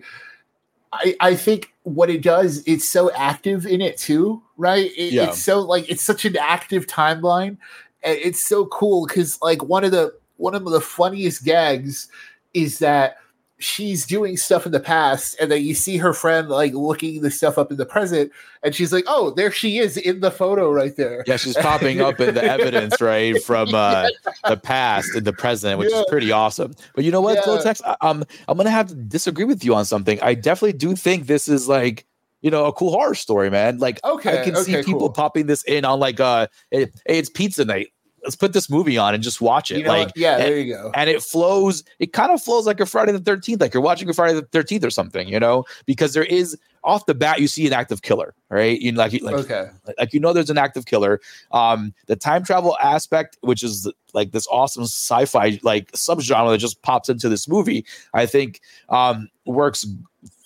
[0.94, 4.91] I I think what it does, it's so active in it too, right?
[4.98, 5.30] It- Yeah.
[5.30, 7.58] It's so like it's such an active timeline.
[8.04, 12.08] It's so cool because like one of the one of the funniest gags
[12.54, 13.18] is that
[13.64, 17.32] she's doing stuff in the past and then you see her friend like looking the
[17.32, 20.70] stuff up in the present and she's like oh there she is in the photo
[20.72, 24.07] right there Yeah, she's popping up in the evidence, right, from uh,
[24.47, 25.99] the past in the present, which Yeah.
[26.01, 26.74] is pretty awesome.
[26.95, 27.43] But you know what, Yeah.
[27.43, 30.20] Flotex, I- um, I'm gonna have to disagree with you on something.
[30.22, 32.05] I definitely do think this is like,
[32.41, 33.78] you know, a cool horror story, man.
[33.80, 35.09] Like, okay I can see people cool.
[35.11, 37.88] popping this in on like, uh, hey, hey, it's pizza night.
[38.24, 39.80] Let's put this movie on and just watch it.
[39.80, 40.92] You know like, yeah and- there you go.
[40.96, 44.10] and it flows it kind of flows like a friday the 13th like you're watching
[44.10, 45.66] a friday the 13th or something you know?
[45.86, 48.80] Because there is off the bat you see an active killer right?
[48.80, 49.70] You know like, like okay.
[49.98, 51.20] like you know there's an active killer.
[51.52, 56.82] Um the time travel aspect which is like this awesome sci-fi like subgenre that just
[56.82, 59.86] pops into this movie i think um works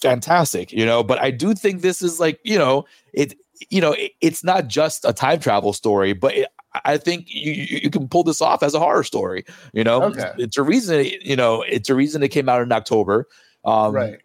[0.01, 1.03] fantastic you know?
[1.03, 3.35] But i do think this is like you know it
[3.69, 6.47] you know it, it's not just a time travel story but it,
[6.85, 10.31] i think you, you can pull this off as a horror story you know Okay.
[10.37, 13.27] it's a reason you know it's a reason it came out in october
[13.65, 14.19] um right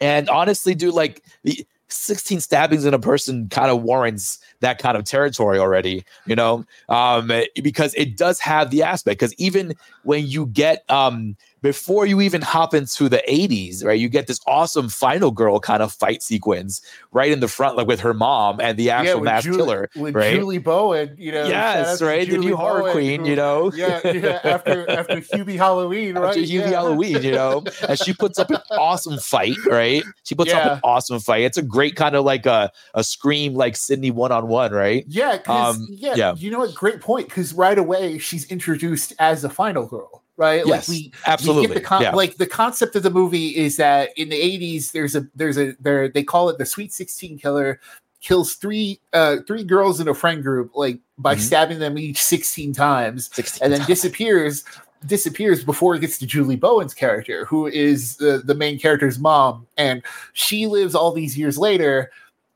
[0.00, 4.96] and honestly, dude, like the 16 stabbings in a person kind of warrants that kind
[4.96, 7.30] of territory already, you know, um,
[7.62, 9.18] because it does have the aspect.
[9.20, 13.98] Because even when you get um, before you even hop into the 80s, right?
[13.98, 16.80] You get this awesome final girl kind of fight sequence
[17.12, 19.90] right in the front, like with her mom and the actual with mass Julie- killer.
[19.96, 20.34] with right?
[20.34, 21.46] Julie Bowen, you know.
[21.46, 22.28] yes, right.
[22.28, 23.72] The new horror queen, who- you know.
[23.76, 24.40] Yeah, yeah.
[24.44, 26.28] After after Hubie Halloween, right?
[26.28, 26.68] After Hubie yeah.
[26.68, 30.02] Halloween, you know, and she puts up an awesome fight, right?
[30.24, 31.42] She puts up an awesome fight.
[31.42, 35.04] It's a great kind of like a a scream, like Sidney one on one, right?
[35.08, 36.34] Yeah, 'cause- Um, yeah, yeah.
[36.36, 36.74] You know what?
[36.74, 37.28] Great point.
[37.28, 40.66] Because right away she's introduced as a final girl, right?
[40.66, 41.74] Yes, like we absolutely.
[41.74, 42.14] The con- yeah.
[42.14, 45.74] Like the concept of the movie is that in the '80s, there's a there's a
[45.80, 47.80] there they call it the Sweet Sixteen Killer
[48.20, 51.40] kills three uh three girls in a friend group like by Mhm.
[51.40, 53.86] stabbing them each 16 times 16 and then times.
[53.88, 54.64] disappears
[55.04, 59.66] disappears before it gets to Julie Bowen's character, who is the, the main character's mom,
[59.76, 62.10] and she lives all these years later.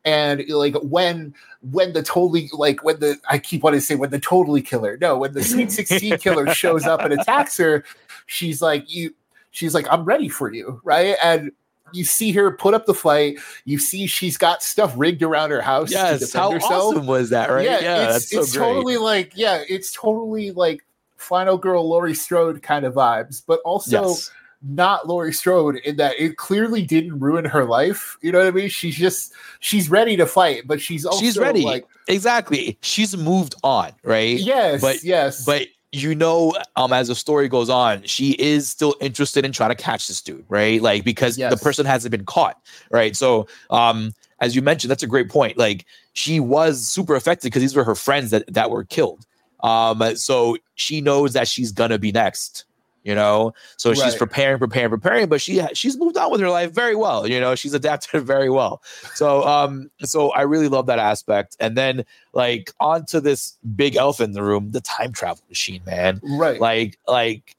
[0.04, 4.10] And like when when the totally like when the I keep wanting to say when
[4.10, 7.84] the totally killer no when the Sweet Sixteen killer shows up and attacks her,
[8.26, 9.14] she's like you
[9.50, 11.52] she's like I'm ready for you right and
[11.92, 13.38] you see her put up the fight.
[13.64, 17.06] You see she's got stuff rigged around her house to yes, defend how herself awesome
[17.06, 17.64] was that, right?
[17.64, 18.64] Yeah, it's, that's so it's great.
[18.64, 20.84] totally like yeah, it's totally like
[21.16, 24.30] Final Girl Laurie Strode kind of vibes, but also yes.
[24.62, 28.16] Not Laurie Strode in that it clearly didn't ruin her life.
[28.20, 28.68] You know what I mean?
[28.68, 31.62] She's just she's ready to fight, but she's also She's ready.
[31.64, 32.78] Like exactly.
[32.82, 34.38] She's moved on, right?
[34.38, 38.94] yes, But- yes, but you know um as the story goes on she is still
[39.00, 42.60] interested in trying to catch this dude right like because the person hasn't been caught
[42.92, 47.48] right so um as you mentioned that's a great point like she was super affected
[47.48, 49.26] because these were her friends that that were killed
[49.64, 52.66] um so she knows that she's gonna be next
[53.02, 53.52] you know?
[53.76, 57.26] So she's preparing preparing preparing but she she's moved on with her life very well
[57.26, 57.54] you know?
[57.54, 58.82] She's adapted very well.
[59.14, 61.56] So um so i really love that aspect.
[61.60, 66.20] And then like onto this big elf in the room the time travel machine man.
[66.22, 66.60] Right.
[66.60, 67.56] like like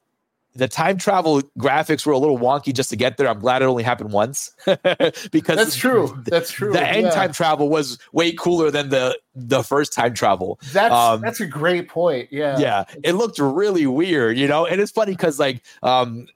[0.53, 3.65] the time travel graphics were a little wonky just to get there i'm glad it
[3.65, 4.51] only happened once
[5.31, 6.21] because That's true.
[6.25, 6.73] That's true.
[6.73, 7.11] the end yeah.
[7.11, 11.45] time travel was way cooler than the the first time travel That's um, that's a
[11.45, 12.29] great point.
[12.31, 12.59] Yeah.
[12.59, 16.27] yeah it looked really weird you know and it's funny because like um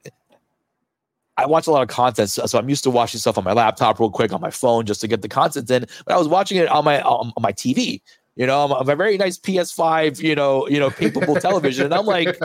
[1.38, 4.00] I watch a lot of content, so, I'm used to watching stuff on my laptop
[4.00, 5.86] real quick on my phone just to get the content in.
[6.06, 8.00] But I was watching it on my on, my TV,
[8.36, 12.06] you know, on a very nice PS5, you know, you know, capable television, and I'm
[12.06, 12.38] like,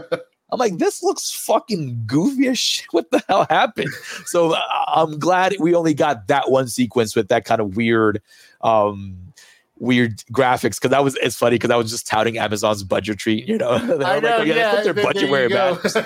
[0.52, 2.88] I'm like, this looks fucking goofy as shit.
[2.92, 3.94] What the hell happened?
[4.26, 8.22] So uh, I'm glad we only got that one sequence with that kind of weird,
[8.60, 9.16] um,
[9.80, 10.76] weird graphics.
[10.76, 13.70] Because that was it's funny because I was just touting Amazon's budgetry, you know.
[13.72, 15.94] I know, like, oh, yeah, yeah, put their budget where you it matters.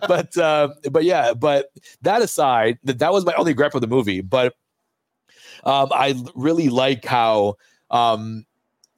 [0.08, 1.70] but uh, but yeah, but
[2.02, 4.20] that aside, that that was my only gripe of the movie.
[4.20, 4.56] But
[5.62, 7.54] um, I really like how
[7.90, 8.46] um,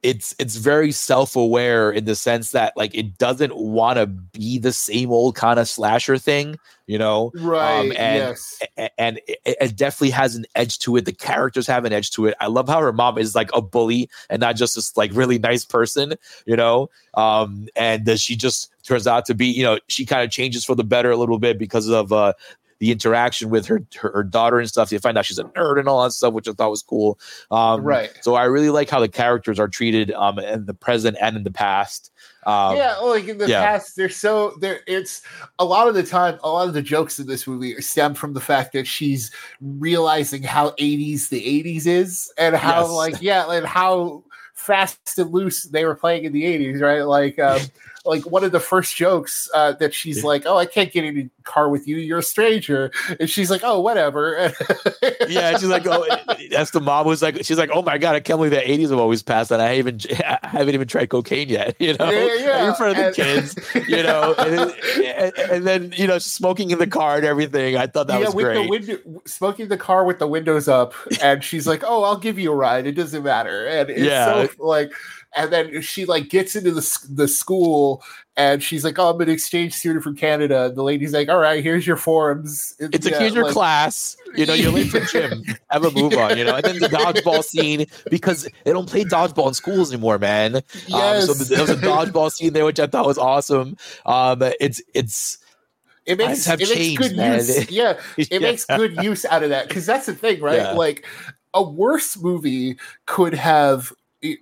[0.03, 4.73] it's it's very self-aware in the sense that like it doesn't want to be the
[4.73, 7.31] same old kind of slasher thing, you know.
[7.35, 7.79] right.
[7.79, 8.59] Um, and- yes.
[8.97, 11.05] And it, it definitely has an edge to it.
[11.05, 12.35] The characters have an edge to it.
[12.39, 15.37] I love how her mom is like a bully and not just this like really
[15.37, 16.89] nice person, you know.
[17.13, 20.65] Um, and that she just turns out to be, you know, she kind of changes
[20.65, 22.33] for the better a little bit because of uh
[22.81, 24.91] the interaction with her, her her daughter and stuff.
[24.91, 27.19] You find out she's a nerd and all that stuff, which I thought was cool.
[27.51, 28.11] Um, right.
[28.21, 31.43] so I really like how the characters are treated um, in the present and in
[31.43, 32.11] the past.
[32.47, 33.61] Um, yeah, like in the yeah.
[33.61, 34.79] past, they're so there.
[34.87, 35.21] It's
[35.59, 36.39] a lot of the time.
[36.43, 39.29] A lot of the jokes in this movie stem from the fact that she's
[39.61, 42.89] realizing how '80s the '80s is, and how Yes.
[42.89, 44.23] like yeah, and how
[44.55, 47.03] fast and loose they were playing in the '80s, right?
[47.03, 47.61] Like, um,
[48.05, 51.17] like one of the first jokes uh, that she's like, "Oh, I can't get in
[51.19, 51.97] a car with you.
[51.97, 54.51] You're a stranger," and she's like, "Oh, whatever."
[55.29, 56.05] yeah, she's like, oh,
[56.49, 58.89] that's the mom who's like, she's like, oh my god, I can't believe the '80s
[58.89, 62.35] have always passed, and I haven't, I haven't even tried cocaine yet, you know, Yeah,
[62.39, 63.55] yeah, in front of the and- kids,
[63.87, 64.73] you know, and,
[65.05, 67.77] and, and then you know, smoking in the car and everything.
[67.77, 68.63] I thought that was with great.
[68.63, 72.39] the window, smoking the car with the windows up, and she's like, "Oh, I'll give
[72.39, 72.87] you a ride.
[72.87, 74.47] It doesn't matter." And it's Yeah.
[74.47, 74.91] so like,
[75.35, 78.03] and then she like gets into the the school,
[78.35, 81.37] and she's like, "Oh, I'm an exchange student from Canada." And the lady's like, "All
[81.39, 84.17] right, here's your forms." it's a yeah, here's your like- class.
[84.35, 85.43] You know, you're late for gym.
[85.69, 86.37] Have a move on.
[86.37, 90.17] You know, and then the dodgeball scene because they don't play dodgeball in schools anymore,
[90.19, 90.55] man.
[90.57, 91.27] Um, Yes.
[91.27, 93.77] so there was a dodgeball scene there, which I thought was awesome.
[94.05, 95.37] Um, it's it's
[96.05, 97.37] it makes have it makes changed, good man.
[97.39, 97.69] use.
[97.71, 98.39] Yeah, it yeah.
[98.39, 100.57] makes good use out of that because that's the thing, right?
[100.57, 100.71] Yeah.
[100.71, 101.05] Like
[101.53, 103.91] a worse movie could have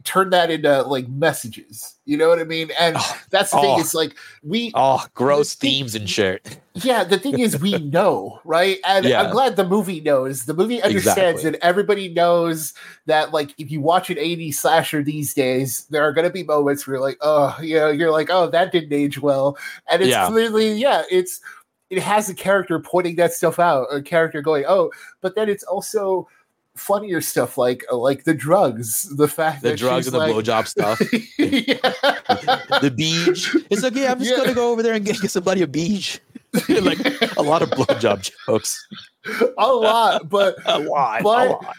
[0.03, 1.95] turn that into like messages.
[2.05, 2.69] You know what I mean?
[2.79, 3.79] And oh, that's the oh, thing.
[3.79, 6.59] It's like we oh gross the themes and shit.
[6.73, 8.77] Yeah, the thing is we know, right?
[8.85, 9.21] And yeah.
[9.21, 10.45] I'm glad the movie knows.
[10.45, 11.47] The movie understands exactly.
[11.47, 12.73] and everybody knows
[13.05, 16.85] that like if you watch an 80s slasher these days, there are gonna be moments
[16.85, 19.57] where you're like, oh, you know, you're like, oh, that didn't age well.
[19.89, 20.27] And it's yeah.
[20.27, 21.41] clearly, yeah, it's
[21.89, 25.63] it has a character pointing that stuff out, a character going, oh, but then it's
[25.63, 26.27] also
[26.75, 30.67] funnier stuff like uh, like the drugs, the fact the drugs and the like, blowjob
[30.67, 30.99] stuff,
[32.81, 33.55] the beach.
[33.69, 34.37] It's like, yeah, I'm just yeah.
[34.37, 36.19] gonna go over there and get, get somebody a beach.
[36.69, 36.99] like
[37.37, 38.87] a lot of blowjob jokes.
[39.57, 41.75] A lot, but a lot, but, a lot.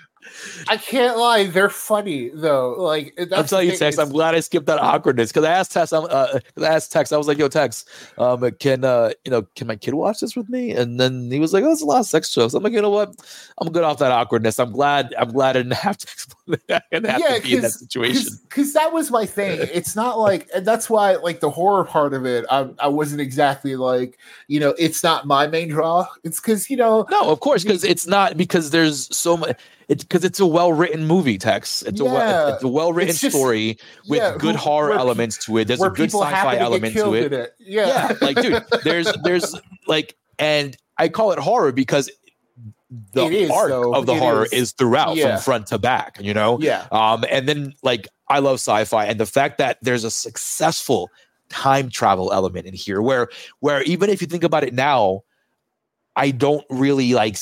[0.69, 2.73] I can't lie, they're funny though.
[2.73, 3.99] Like I'm telling you, Tex.
[3.99, 5.93] I'm glad I skipped that awkwardness because I asked Tex.
[5.93, 7.13] Uh, I asked Tex.
[7.13, 7.85] I was like, "Yo, Tex,
[8.19, 11.39] um, can uh, you know, can my kid watch this with me?" And then he
[11.39, 13.15] was like, "Oh, it's a lot of sex jokes." I'm like, you know what?
[13.59, 14.59] I'm good off that awkwardness.
[14.59, 15.15] I'm glad.
[15.19, 16.85] I'm glad I didn't have to explain that.
[16.93, 18.39] Have yeah, to be in that situation.
[18.49, 19.61] Because that was my thing.
[19.73, 23.21] It's not like, and that's why, like the horror part of it, I, I wasn't
[23.21, 26.07] exactly like, you know, it's not my main draw.
[26.25, 29.57] It's because you know, no, of course, because it's not because there's so much
[29.91, 31.83] it's because it's a well written movie, Tex.
[31.83, 32.09] It's yeah.
[32.09, 33.77] a well, it's a well written story
[34.09, 35.67] with yeah, good who, horror elements to it.
[35.67, 37.33] There's a good sci-fi element to it.
[37.33, 37.55] it.
[37.59, 37.87] Yeah.
[38.11, 39.53] yeah, like dude, there's there's
[39.89, 42.09] like, and I call it horror because
[43.13, 43.95] the is, arc though.
[43.95, 45.37] of the it horror is, is throughout yeah.
[45.37, 46.19] from front to back.
[46.21, 46.87] You know, yeah.
[46.91, 51.11] Um, and then like I love sci-fi, and the fact that there's a successful
[51.49, 53.29] time travel element in here, where
[53.61, 55.23] where even if you think about it now,
[56.17, 57.37] I don't really like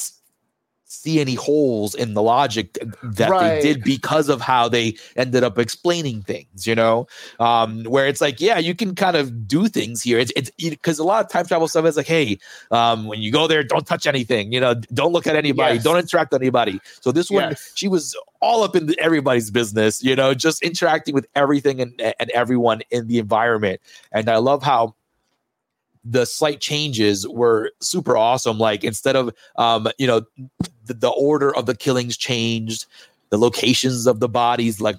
[0.88, 3.60] see any holes in the logic that right.
[3.60, 7.06] they did because of how they ended up explaining things you know
[7.40, 10.98] um where it's like yeah you can kind of do things here it's it's because
[10.98, 12.38] a lot of time travel stuff is like hey
[12.70, 15.84] um when you go there don't touch anything you know don't look at anybody yes.
[15.84, 17.70] don't interact with anybody so this one yes.
[17.74, 22.00] she was all up in the, everybody's business you know just interacting with everything and,
[22.00, 23.78] and everyone in the environment
[24.12, 24.94] and i love how
[26.04, 28.58] the slight changes were super awesome.
[28.58, 30.22] Like instead of um, you know,
[30.88, 32.86] the, the order of the killings changed,
[33.30, 34.96] the locations of the bodies, like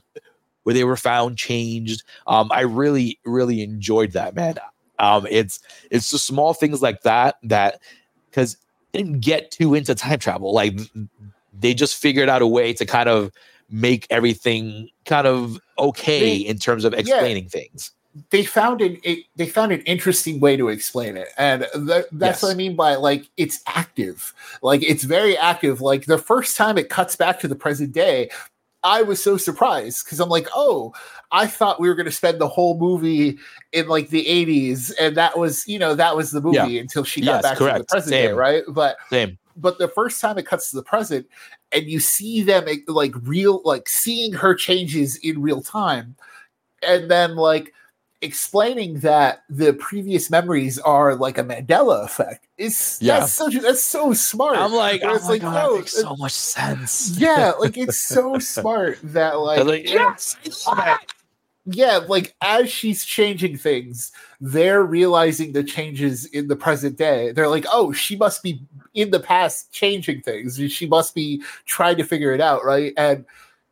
[0.63, 2.03] where they were found, changed.
[2.27, 4.55] Um, I really, really enjoyed that, man.
[4.99, 5.59] Um, it's
[5.91, 7.81] it's just small things like that that
[8.29, 8.57] because
[8.93, 10.53] didn't get too into time travel.
[10.53, 10.79] Like
[11.57, 13.31] they just figured out a way to kind of
[13.69, 17.49] make everything kind of okay they, in terms of explaining yeah.
[17.49, 17.91] things
[18.29, 22.41] they found an it, they found an interesting way to explain it and th- that's
[22.41, 22.43] yes.
[22.43, 26.77] what i mean by like it's active like it's very active like the first time
[26.77, 28.29] it cuts back to the present day
[28.83, 30.93] i was so surprised because i'm like oh
[31.31, 33.37] i thought we were going to spend the whole movie
[33.73, 36.81] in like the 80s and that was you know that was the movie yeah.
[36.81, 37.77] until she got yes, back correct.
[37.77, 38.29] to the present Same.
[38.29, 39.37] day right but Same.
[39.55, 41.27] but the first time it cuts to the present
[41.71, 46.15] and you see them like real like seeing her changes in real time
[46.81, 47.73] and then like
[48.21, 52.47] explaining that the previous memories are like a Mandela effect.
[52.57, 53.19] It's yeah.
[53.19, 54.57] that's such that's so smart.
[54.57, 57.17] I'm like, oh it's like, God, oh, that makes so uh, much sense.
[57.17, 60.35] Yeah, like it's so smart that like, like yes,
[61.65, 64.11] yeah, like as she's changing things,
[64.41, 67.31] they're realizing the changes in the present day.
[67.31, 68.61] They're like, oh, she must be
[68.93, 70.59] in the past changing things.
[70.71, 72.93] She must be trying to figure it out, right?
[72.97, 73.25] And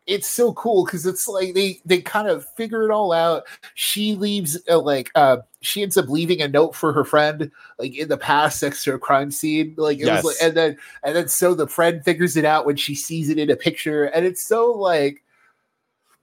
[0.08, 3.44] it's so cool because it's like they they kind of figure it all out.
[3.76, 7.94] She leaves uh, like uh she ends up leaving a note for her friend like
[7.96, 9.76] in the past next to a crime scene.
[9.78, 10.24] Like it yes.
[10.24, 13.30] was like and then and then so the friend figures it out when she sees
[13.30, 15.24] it in a picture, and it's so like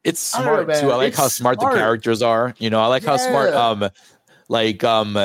[0.03, 0.91] it's smart know, too.
[0.91, 2.55] I like it's how smart, smart, the characters are.
[2.59, 3.11] You know, I like yeah.
[3.11, 3.91] how smart um
[4.49, 5.19] like um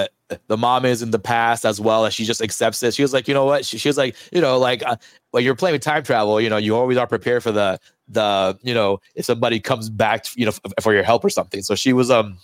[0.48, 2.94] the mom is in the past as well as she just accepts it.
[2.94, 3.66] She was like, you know what?
[3.66, 4.96] She, she was like, you know, like uh,
[5.34, 7.80] you're playing with time travel, you know, you always are prepared for the
[8.12, 11.62] the you know if somebody comes back, you know, f- for your help or something.
[11.62, 12.38] So she was um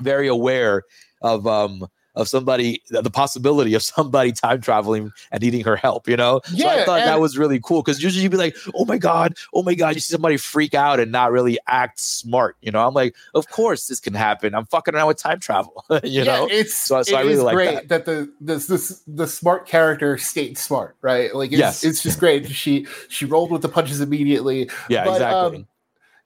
[0.00, 0.82] very aware
[1.22, 6.16] of um of somebody the possibility of somebody time traveling and needing her help you
[6.16, 6.40] know?
[6.50, 8.98] Yeah, so i thought that was really cool because usually you'd be like oh my
[8.98, 12.70] god oh my god you see somebody freak out and not really act smart you
[12.70, 12.86] know?
[12.86, 14.54] I'm like of course this can happen.
[14.54, 16.48] I'm fucking around with time travel you yeah, know?
[16.50, 17.88] it's so, so it i really like that.
[17.88, 21.34] that the, the the the smart character stayed smart right?
[21.34, 21.84] Like it's, yes.
[21.84, 25.58] it's just great she she rolled with the punches immediately yeah but, exactly.
[25.58, 25.66] um,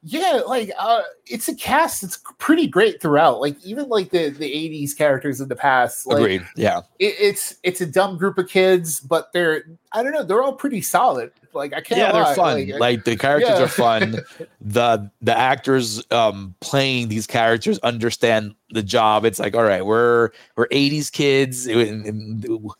[0.03, 4.49] yeah like uh it's a cast that's pretty great throughout like even like the the
[4.49, 8.49] 80s characters in the past like, agreed yeah it, it's it's a dumb group of
[8.49, 12.25] kids but they're i don't know they're all pretty solid like i can't yeah lie.
[12.25, 13.65] they're fun like, like the characters yeah.
[13.65, 14.17] are fun
[14.61, 20.31] the the actors um playing these characters understand the job it's like all right we're
[20.57, 21.67] we're 80s kids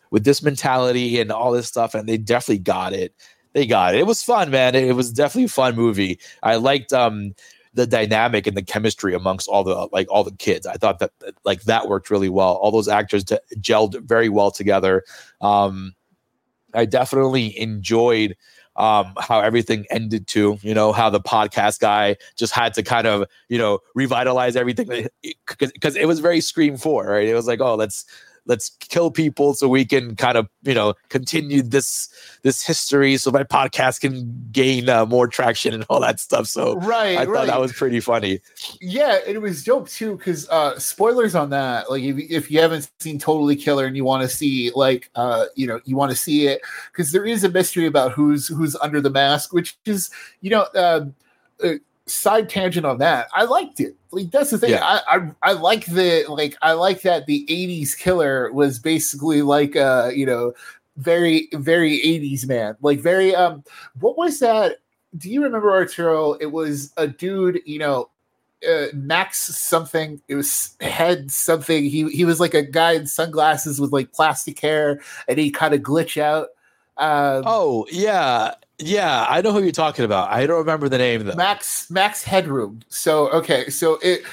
[0.09, 3.13] with this mentality and all this stuff and they definitely got it
[3.53, 3.99] they got it.
[3.99, 4.75] It was fun, man.
[4.75, 6.19] It was definitely a fun movie.
[6.43, 7.33] I liked um
[7.73, 10.65] the dynamic and the chemistry amongst all the like all the kids.
[10.65, 11.11] I thought that
[11.45, 12.53] like that worked really well.
[12.53, 15.03] All those actors t- gelled very well together.
[15.41, 15.93] Um,
[16.73, 18.35] I definitely enjoyed
[18.75, 20.57] um, how everything ended too.
[20.61, 25.07] You know how the podcast guy just had to kind of you know revitalize everything
[25.21, 27.27] because it was very Scream Four, right?
[27.27, 28.05] It was like, oh, let's
[28.49, 32.09] let's kill people so we can kind of you know continue this
[32.41, 36.47] this history so my podcast can gain uh, more traction and all that stuff.
[36.47, 38.41] So right i thought that was pretty funny.
[38.81, 42.89] Yeah it was dope too because uh spoilers on that like if, if you haven't
[42.99, 46.17] seen totally killer and you want to see like uh you know you want to
[46.17, 50.09] see it because there is a mystery about who's who's under the mask which is
[50.41, 51.05] you know uh,
[51.63, 51.73] uh
[52.09, 53.27] side tangent on that.
[53.33, 53.95] I liked it.
[54.11, 54.71] Like that's the thing.
[54.71, 54.83] Yeah.
[54.83, 59.75] I, I I like the like I like that the 80s killer was basically like
[59.75, 60.53] uh, you know,
[60.97, 62.75] very, very 80s man.
[62.81, 63.63] Like very um
[63.99, 64.77] what was that?
[65.17, 66.33] Do you remember Arturo?
[66.33, 68.09] It was a dude, you know,
[68.67, 70.21] uh, Max something.
[70.27, 71.85] It was head something.
[71.85, 75.73] He he was like a guy in sunglasses with like plastic hair, and he kind
[75.73, 76.49] of glitch out.
[76.99, 80.29] Um, oh yeah, yeah, I know who you're talking about.
[80.31, 81.35] I don't remember the name though.
[81.35, 82.81] Max Max Headroom.
[82.87, 84.23] So okay, so it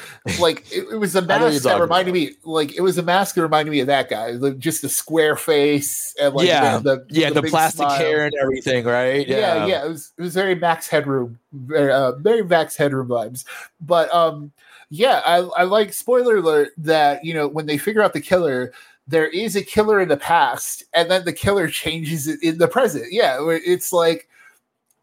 [0.41, 2.15] like it, it was a mask that reminded about.
[2.15, 4.89] me like it was a mask that reminded me of that guy, like, just a
[4.89, 7.99] square face and like yeah, the, the yeah, the, the plastic smile.
[7.99, 9.27] hair and everything, right?
[9.27, 9.37] Yeah.
[9.37, 9.85] yeah, yeah.
[9.85, 13.45] It was it was very Max Headroom, very, uh, very Max Headroom vibes.
[13.81, 14.53] But um,
[14.91, 18.73] yeah, I I like spoiler alert that you know when they figure out the killer
[19.07, 22.69] there is a killer in the past and then the killer changes it in the
[22.69, 24.29] present yeah it's like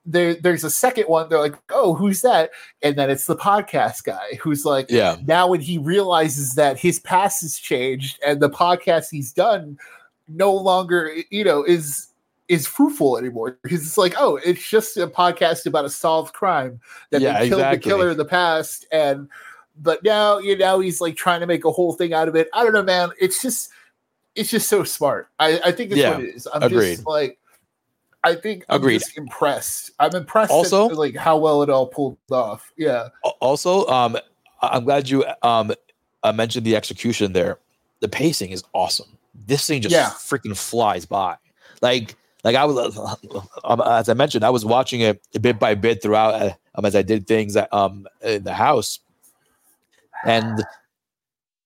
[0.06, 1.30] there, there's a second one.
[1.30, 2.52] They're like, oh, who's that?
[2.82, 5.18] And then it's the podcast guy who's like, yeah.
[5.26, 9.78] Now when he realizes that his past has changed and the podcast he's done
[10.28, 12.08] no longer, you know, is
[12.50, 16.80] is fruitful anymore because it's like, oh, it's just a podcast about a solved crime
[17.10, 17.78] that yeah, they killed exactly.
[17.78, 19.30] the killer in the past, and
[19.82, 22.50] but now you know he's like trying to make a whole thing out of it.
[22.54, 23.12] I don't know, man.
[23.20, 23.70] It's just
[24.36, 25.30] it's just so smart.
[25.40, 26.48] I, I think that's yeah, what it is.
[26.54, 26.96] I'm agreed.
[26.96, 27.38] just like
[28.24, 29.00] I think I'm Agreed.
[29.00, 29.92] just impressed.
[30.00, 32.72] I'm impressed also at, like how well it all pulled off.
[32.78, 33.10] Yeah.
[33.42, 34.18] Also, um,
[34.62, 35.74] I'm glad you um
[36.24, 37.60] uh, mentioned the execution there.
[38.00, 39.18] The pacing is awesome.
[39.46, 40.10] This thing just yeah.
[40.10, 41.36] freaking flies by.
[41.82, 42.98] Like, like I was,
[43.64, 46.96] um, as I mentioned, I was watching it bit by bit throughout uh, um, as
[46.96, 49.00] I did things um in the house,
[50.26, 50.64] and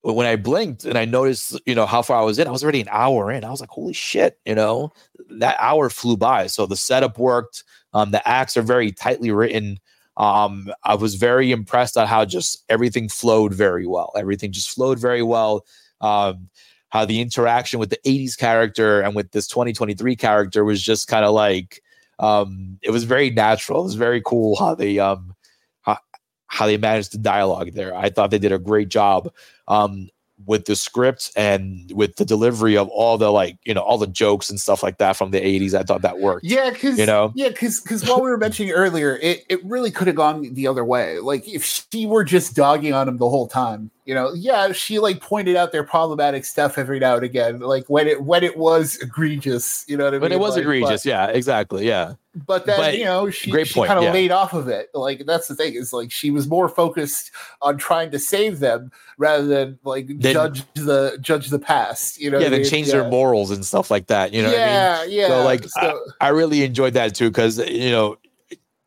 [0.02, 2.64] when I blinked and I noticed, you know, how far I was in, I was
[2.64, 3.43] already an hour in.
[3.43, 4.91] I was like, holy shit, you know,
[5.30, 6.48] that hour flew by.
[6.48, 7.64] So the setup worked.
[7.93, 9.80] Um, the acts are very tightly written.
[10.18, 14.12] Um, I was very impressed on how just everything flowed very well.
[14.16, 15.66] Everything just flowed very well.
[16.02, 16.50] Um,
[16.89, 21.26] how the interaction with the 80s character and with this 2023 character was just kind
[21.26, 21.82] of like
[22.20, 23.82] um, it was very natural.
[23.82, 25.36] It was very cool how they um
[25.82, 26.00] how,
[26.48, 27.95] how they managed the dialogue there.
[27.95, 29.30] I thought they did a great job
[29.68, 30.09] um,
[30.45, 34.07] with the script and with the delivery of all the like you know all the
[34.07, 37.07] jokes and stuff like that from the 80s i thought that worked yeah because you
[37.07, 37.32] know?
[37.34, 40.68] yeah because because what we were mentioning earlier it, it really could have gone the
[40.68, 41.20] other way.
[41.20, 44.99] Like if she were just dogging on him the whole time you know yeah she
[44.99, 48.58] like pointed out their problematic stuff every now and again like when it when it
[48.58, 51.86] was egregious you know what i mean when it was like, egregious but, yeah exactly
[51.86, 52.14] yeah
[52.45, 54.14] but then but, you know she, she kind of yeah.
[54.14, 57.32] laid off of it like that's the thing is like she was more focused
[57.62, 62.32] on trying to save them rather than like then, judge the judge the past you
[62.32, 62.93] know yeah then change yeah.
[62.93, 65.18] their morals and stuff like that you know yeah I mean?
[65.18, 68.18] yeah so like so, I, I really enjoyed that too because you know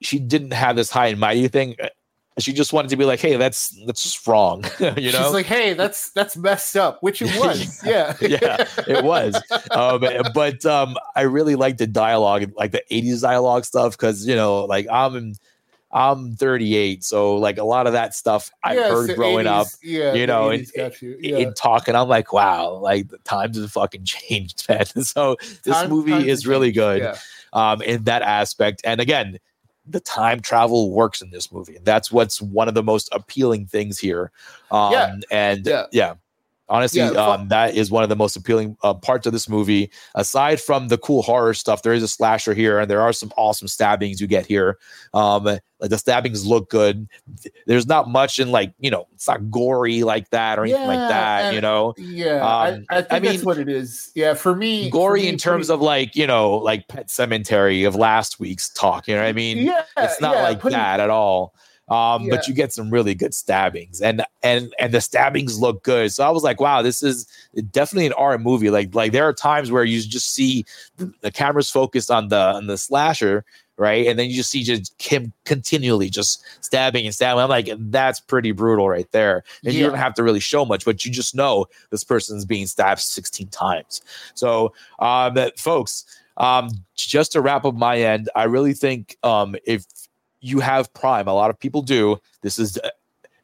[0.00, 1.76] she didn't have this high and mighty thing
[2.38, 5.22] she just wanted to be like, "Hey, that's that's just wrong," you know.
[5.22, 7.84] She's like, "Hey, that's that's messed up," which it was.
[7.84, 9.40] yeah, yeah, it was.
[9.70, 10.04] Um,
[10.34, 14.64] but um, I really like the dialogue, like the '80s dialogue stuff, because you know,
[14.64, 15.34] like I'm
[15.92, 19.66] I'm 38, so like a lot of that stuff I yeah, heard growing 80s, up,
[19.82, 20.70] yeah, you know, and
[21.00, 21.18] you.
[21.20, 21.38] yeah.
[21.38, 24.86] in talking, I'm like, wow, like the times have fucking changed, man.
[24.86, 27.16] so this Time, movie is really good yeah.
[27.52, 28.82] um, in that aspect.
[28.84, 29.40] And again,
[29.91, 31.78] the time travel works in this movie.
[31.82, 34.30] That's what's one of the most appealing things here.
[34.70, 35.16] Um, yeah.
[35.30, 35.86] And yeah.
[35.93, 36.14] yeah.
[36.70, 39.90] Honestly, yeah, um, that is one of the most appealing uh, parts of this movie.
[40.14, 43.32] Aside from the cool horror stuff, there is a slasher here, and there are some
[43.36, 44.78] awesome stabbings you get here.
[45.12, 47.08] Um, like the stabbings look good.
[47.66, 50.86] There's not much in like you know, it's not gory like that or anything yeah,
[50.86, 51.54] like that.
[51.54, 52.36] You know, yeah.
[52.36, 54.12] Um, I, I, I mean, that's what it is.
[54.14, 57.08] Yeah, for me, gory for me, in terms me, of like you know, like Pet
[57.08, 59.08] Sematary of last week's talk.
[59.08, 59.58] You know what I mean?
[59.58, 61.54] Yeah, it's not yeah, like putting, that at all.
[61.91, 62.36] Um, yeah.
[62.36, 66.12] but you get some really good stabbings and and and the stabbings look good.
[66.12, 67.26] So I was like, wow, this is
[67.72, 68.70] definitely an art movie.
[68.70, 70.64] Like like there are times where you just see
[70.99, 73.45] the, the camera's focused on the on the slasher
[73.80, 74.07] right?
[74.07, 77.43] And then you just see just him continually just stabbing and stabbing.
[77.43, 79.43] I'm like, that's pretty brutal right there.
[79.64, 79.80] And yeah.
[79.80, 83.01] you don't have to really show much, but you just know this person's being stabbed
[83.01, 84.03] 16 times.
[84.34, 86.05] So, um, folks,
[86.36, 89.86] um, just to wrap up my end, I really think um, if
[90.41, 92.18] you have Prime, a lot of people do.
[92.43, 92.78] This is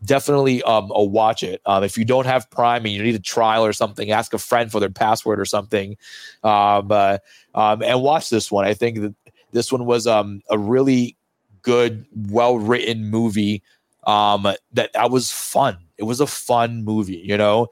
[0.04, 1.60] definitely um, a watch it.
[1.66, 4.38] Um, if you don't have Prime and you need a trial or something, ask a
[4.38, 5.96] friend for their password or something,
[6.44, 7.18] um, uh,
[7.54, 8.64] um, and watch this one.
[8.64, 9.14] I think that
[9.52, 11.16] this one was um, a really
[11.62, 13.62] good, well written movie.
[14.06, 14.42] Um,
[14.72, 15.78] that that was fun.
[15.98, 17.68] It was a fun movie, you know.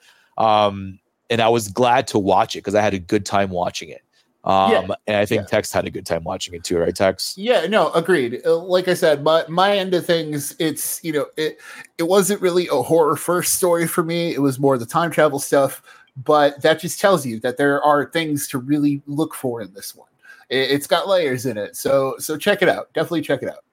[1.30, 4.03] And I was glad to watch it because I had a good time watching it.
[4.44, 4.94] Um, yeah.
[5.06, 5.46] and I think yeah.
[5.46, 7.36] Tex had a good time watching it too, right, Tex?
[7.38, 8.42] Yeah, no, agreed.
[8.44, 11.58] Uh, like I said, my my end of things, it's you know, it
[11.96, 14.34] it wasn't really a horror first story for me.
[14.34, 15.82] It was more the time travel stuff,
[16.16, 19.94] but that just tells you that there are things to really look for in this
[19.94, 20.08] one
[20.50, 21.76] it, has got layers in it.
[21.76, 22.92] So so check it out.
[22.94, 23.64] Definitely check it out.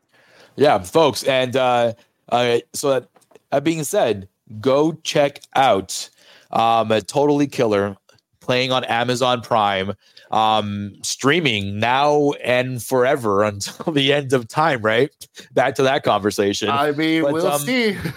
[0.56, 1.94] Yeah, folks, and uh,
[2.30, 3.10] uh, so that,
[3.52, 4.28] that being said,
[4.60, 6.10] go check out
[6.52, 7.96] um, a Totally Killer
[8.42, 9.94] playing on Amazon Prime,
[10.32, 14.82] um, streaming now and forever until the end of time.
[14.82, 15.12] Right,
[15.54, 16.70] back to that conversation.
[16.70, 17.98] I mean, but, we'll um, see.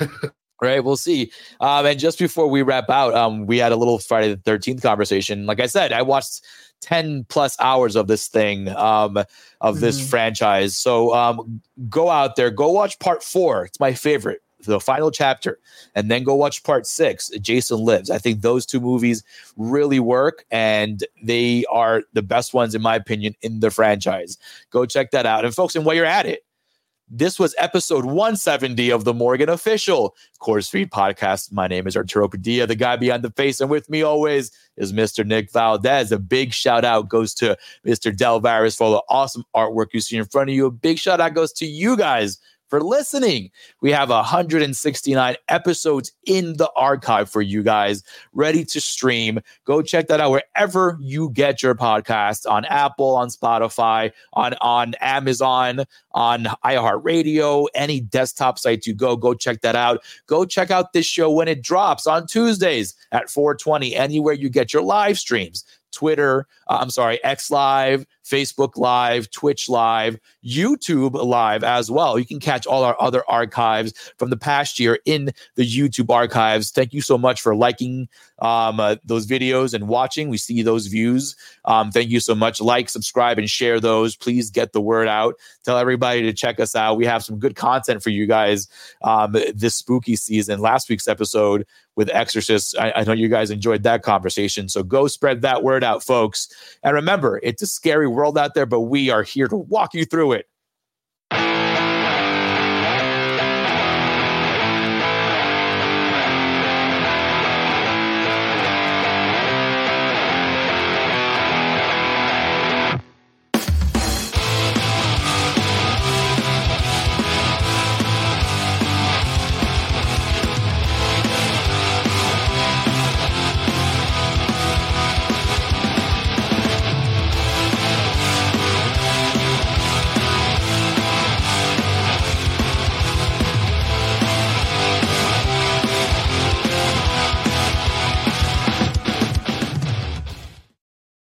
[0.62, 3.98] right we'll see um, and just before we wrap out um, we had a little
[3.98, 6.42] friday the 13th conversation like i said i watched
[6.80, 9.18] 10 plus hours of this thing um
[9.60, 10.08] of this mm-hmm.
[10.08, 15.10] franchise so um go out there go watch part four it's my favorite the final
[15.10, 15.58] chapter
[15.94, 19.22] and then go watch part six jason lives i think those two movies
[19.56, 24.38] really work and they are the best ones in my opinion in the franchise
[24.70, 26.44] go check that out and folks and while you're at it
[27.08, 31.52] this was episode 170 of the Morgue Official CorpseFeed podcast.
[31.52, 34.92] My name is Arturo Padilla, the guy behind the face, and with me always is
[34.92, 35.24] Mr.
[35.24, 36.12] Nick Valdez.
[36.12, 38.10] A big shout out goes to Mr.
[38.10, 40.66] Delvirus for all the awesome artwork you see in front of you.
[40.66, 42.38] A big shout out goes to you guys
[42.74, 43.52] for listening.
[43.82, 48.02] We have 169 episodes in the archive for you guys,
[48.32, 49.38] ready to stream.
[49.64, 54.94] Go check that out wherever you get your podcast on Apple, on Spotify, on, on
[54.94, 60.02] Amazon, on iHeartRadio, any desktop site you go, go check that out.
[60.26, 64.72] Go check out this show when it drops on Tuesdays at 420, anywhere you get
[64.72, 65.64] your live streams.
[65.94, 72.18] Twitter, uh, I'm sorry, X Live, Facebook Live, Twitch Live, YouTube Live as well.
[72.18, 76.70] You can catch all our other archives from the past year in the YouTube archives.
[76.70, 78.08] Thank you so much for liking
[78.40, 80.28] um, uh, those videos and watching.
[80.28, 81.36] We see those views.
[81.64, 82.60] Um, thank you so much.
[82.60, 84.16] Like, subscribe, and share those.
[84.16, 85.36] Please get the word out.
[85.64, 86.96] Tell everybody to check us out.
[86.96, 88.68] We have some good content for you guys
[89.02, 90.60] um, this spooky season.
[90.60, 91.66] Last week's episode
[91.96, 94.68] with Exorcist, I, I know you guys enjoyed that conversation.
[94.68, 96.48] So go spread that word out, folks.
[96.82, 100.04] And remember, it's a scary world out there, but we are here to walk you
[100.04, 100.46] through it